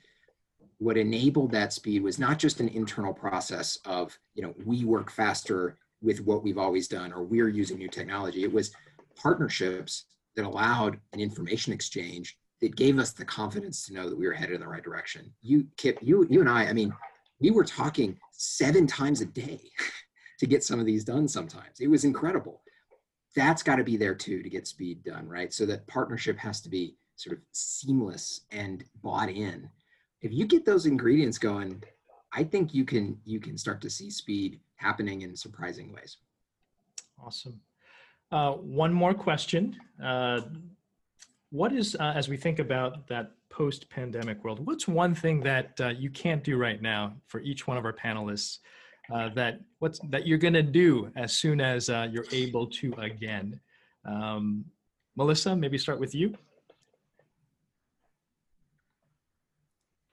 what 0.78 0.96
enabled 0.96 1.50
that 1.52 1.72
speed 1.72 2.02
was 2.02 2.18
not 2.18 2.38
just 2.38 2.60
an 2.60 2.68
internal 2.68 3.12
process 3.12 3.78
of 3.84 4.18
you 4.34 4.42
know 4.42 4.54
we 4.64 4.84
work 4.84 5.10
faster 5.10 5.78
with 6.00 6.20
what 6.20 6.42
we've 6.42 6.58
always 6.58 6.88
done 6.88 7.12
or 7.12 7.22
we're 7.22 7.48
using 7.48 7.78
new 7.78 7.88
technology 7.88 8.44
it 8.44 8.52
was 8.52 8.72
partnerships 9.16 10.04
that 10.36 10.46
allowed 10.46 11.00
an 11.12 11.20
information 11.20 11.72
exchange 11.72 12.38
that 12.60 12.76
gave 12.76 12.98
us 12.98 13.12
the 13.12 13.24
confidence 13.24 13.86
to 13.86 13.92
know 13.92 14.08
that 14.08 14.18
we 14.18 14.26
were 14.26 14.32
headed 14.32 14.54
in 14.54 14.60
the 14.60 14.68
right 14.68 14.82
direction. 14.82 15.32
You, 15.42 15.66
Kip, 15.76 15.98
you, 16.02 16.26
you 16.28 16.40
and 16.40 16.48
I, 16.48 16.66
I 16.66 16.72
mean, 16.72 16.92
we 17.40 17.50
were 17.50 17.64
talking 17.64 18.16
seven 18.32 18.86
times 18.86 19.20
a 19.20 19.26
day 19.26 19.60
to 20.38 20.46
get 20.46 20.64
some 20.64 20.80
of 20.80 20.86
these 20.86 21.04
done 21.04 21.28
sometimes. 21.28 21.80
It 21.80 21.88
was 21.88 22.04
incredible. 22.04 22.62
That's 23.36 23.62
got 23.62 23.76
to 23.76 23.84
be 23.84 23.96
there 23.96 24.14
too 24.14 24.42
to 24.42 24.48
get 24.48 24.66
speed 24.66 25.04
done, 25.04 25.28
right? 25.28 25.52
So 25.52 25.66
that 25.66 25.86
partnership 25.86 26.38
has 26.38 26.60
to 26.62 26.68
be 26.68 26.96
sort 27.16 27.36
of 27.36 27.42
seamless 27.52 28.42
and 28.50 28.84
bought 29.02 29.30
in. 29.30 29.68
If 30.20 30.32
you 30.32 30.46
get 30.46 30.64
those 30.64 30.86
ingredients 30.86 31.38
going, 31.38 31.82
I 32.32 32.44
think 32.44 32.74
you 32.74 32.84
can 32.84 33.18
you 33.24 33.40
can 33.40 33.56
start 33.56 33.80
to 33.82 33.90
see 33.90 34.10
speed 34.10 34.60
happening 34.76 35.22
in 35.22 35.34
surprising 35.34 35.92
ways. 35.92 36.18
awesome 37.24 37.60
uh, 38.30 38.52
one 38.52 38.92
more 38.92 39.14
question 39.14 39.76
uh, 40.02 40.40
what 41.50 41.72
is, 41.72 41.96
uh, 41.98 42.12
as 42.14 42.28
we 42.28 42.36
think 42.36 42.58
about 42.58 43.06
that 43.08 43.32
post-pandemic 43.48 44.44
world, 44.44 44.64
what's 44.66 44.86
one 44.86 45.14
thing 45.14 45.40
that 45.40 45.80
uh, 45.80 45.88
you 45.88 46.10
can't 46.10 46.44
do 46.44 46.58
right 46.58 46.82
now 46.82 47.14
for 47.26 47.40
each 47.40 47.66
one 47.66 47.76
of 47.76 47.84
our 47.84 47.92
panelists 47.92 48.58
uh, 49.12 49.30
that 49.30 49.60
what's 49.78 49.98
that 50.10 50.26
you're 50.26 50.38
going 50.38 50.54
to 50.54 50.62
do 50.62 51.10
as 51.16 51.32
soon 51.32 51.60
as 51.60 51.88
uh, 51.88 52.06
you're 52.12 52.26
able 52.32 52.66
to 52.66 52.92
again? 52.98 53.58
Um, 54.04 54.66
Melissa, 55.16 55.56
maybe 55.56 55.78
start 55.78 55.98
with 55.98 56.14
you. 56.14 56.34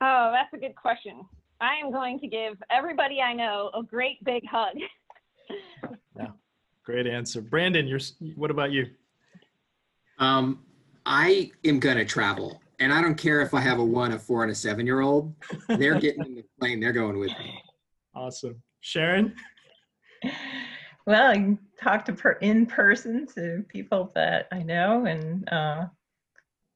Oh, 0.01 0.31
that's 0.31 0.53
a 0.53 0.57
good 0.57 0.75
question. 0.75 1.25
I 1.61 1.75
am 1.75 1.91
going 1.91 2.19
to 2.19 2.27
give 2.27 2.61
everybody 2.69 3.21
I 3.21 3.33
know 3.33 3.71
a 3.73 3.81
great 3.81 4.23
big 4.23 4.45
hug. 4.45 4.75
Yeah, 6.17 6.29
great 6.83 7.05
answer, 7.05 7.39
Brandon. 7.39 7.85
You're. 7.85 7.99
What 8.35 8.49
about 8.49 8.71
you? 8.71 8.87
Um, 10.17 10.63
I 11.05 11.51
am 11.63 11.79
gonna 11.79 12.05
travel, 12.05 12.61
and 12.79 12.91
I 12.91 13.01
don't 13.01 13.13
care 13.13 13.41
if 13.41 13.53
I 13.53 13.59
have 13.59 13.77
a 13.77 13.85
one, 13.85 14.13
a 14.13 14.17
four, 14.17 14.41
and 14.41 14.51
a 14.51 14.55
seven-year-old. 14.55 15.31
They're 15.67 15.99
getting 15.99 16.25
in 16.25 16.35
the 16.35 16.45
plane. 16.59 16.79
They're 16.79 16.93
going 16.93 17.19
with 17.19 17.29
me. 17.37 17.61
Awesome, 18.15 18.61
Sharon. 18.81 19.35
Well, 21.07 21.29
I 21.29 21.55
talk 21.79 22.03
to 22.05 22.13
per, 22.13 22.31
in 22.31 22.65
person 22.65 23.27
to 23.35 23.63
people 23.67 24.11
that 24.15 24.47
I 24.51 24.63
know 24.63 25.05
and 25.05 25.47
uh, 25.49 25.85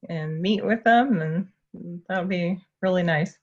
and 0.08 0.40
meet 0.40 0.64
with 0.64 0.84
them, 0.84 1.20
and 1.20 1.48
that 2.08 2.20
would 2.20 2.28
be 2.28 2.60
really 2.82 3.02
nice. 3.02 3.36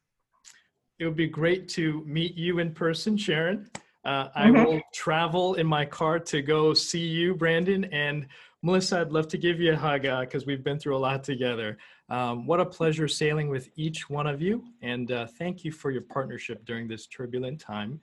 It 1.00 1.06
would 1.06 1.16
be 1.16 1.28
great 1.28 1.70
to 1.70 2.04
meet 2.06 2.36
you 2.36 2.60
in 2.60 2.74
person, 2.74 3.18
Sharon. 3.18 3.70
Uh, 4.04 4.30
I 4.36 4.50
Mhm. 4.50 4.66
will 4.66 4.82
travel 4.94 5.56
in 5.56 5.68
my 5.68 5.86
car 5.86 6.20
to 6.20 6.42
go 6.42 6.74
see 6.74 7.06
you, 7.06 7.36
Brandon. 7.36 7.86
And 7.86 8.28
Melissa, 8.64 9.02
I'd 9.02 9.12
love 9.12 9.28
to 9.30 9.38
give 9.38 9.60
you 9.60 9.74
a 9.74 9.76
hug 9.76 10.02
because 10.02 10.46
we've 10.46 10.64
been 10.64 10.80
through 10.80 10.96
a 10.96 10.98
lot 10.98 11.24
together. 11.24 11.78
Um, 12.10 12.48
what 12.48 12.60
a 12.60 12.66
pleasure 12.66 13.08
sailing 13.08 13.50
with 13.50 13.70
each 13.76 14.10
one 14.10 14.26
of 14.26 14.42
you. 14.42 14.64
And 14.82 15.12
uh, 15.12 15.28
thank 15.28 15.64
you 15.64 15.72
for 15.72 15.92
your 15.92 16.02
partnership 16.02 16.66
during 16.66 16.88
this 16.88 17.06
turbulent 17.08 17.60
time. 17.60 18.02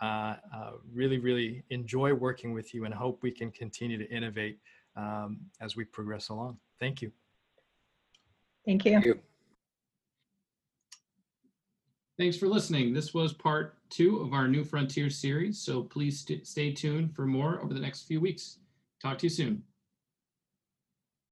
Uh, 0.00 0.36
uh, 0.54 0.72
really, 0.92 1.18
really 1.18 1.64
enjoy 1.70 2.14
working 2.14 2.52
with 2.52 2.72
you 2.72 2.84
and 2.84 2.94
hope 2.94 3.22
we 3.22 3.32
can 3.32 3.50
continue 3.50 3.98
to 3.98 4.08
innovate 4.10 4.60
um, 4.96 5.40
as 5.60 5.74
we 5.76 5.84
progress 5.84 6.28
along. 6.28 6.58
Thank 6.78 7.02
you. 7.02 7.10
Thank 8.64 8.84
you. 8.84 8.92
Thank 8.92 9.06
you. 9.06 9.20
Thanks 12.18 12.36
for 12.36 12.48
listening. 12.48 12.92
This 12.92 13.14
was 13.14 13.32
part 13.32 13.76
two 13.90 14.18
of 14.18 14.32
our 14.32 14.48
New 14.48 14.64
Frontier 14.64 15.08
series, 15.08 15.56
so 15.56 15.84
please 15.84 16.18
st- 16.18 16.48
stay 16.48 16.72
tuned 16.72 17.14
for 17.14 17.26
more 17.26 17.60
over 17.62 17.72
the 17.72 17.78
next 17.78 18.08
few 18.08 18.20
weeks. 18.20 18.58
Talk 19.00 19.18
to 19.18 19.26
you 19.26 19.30
soon. 19.30 19.62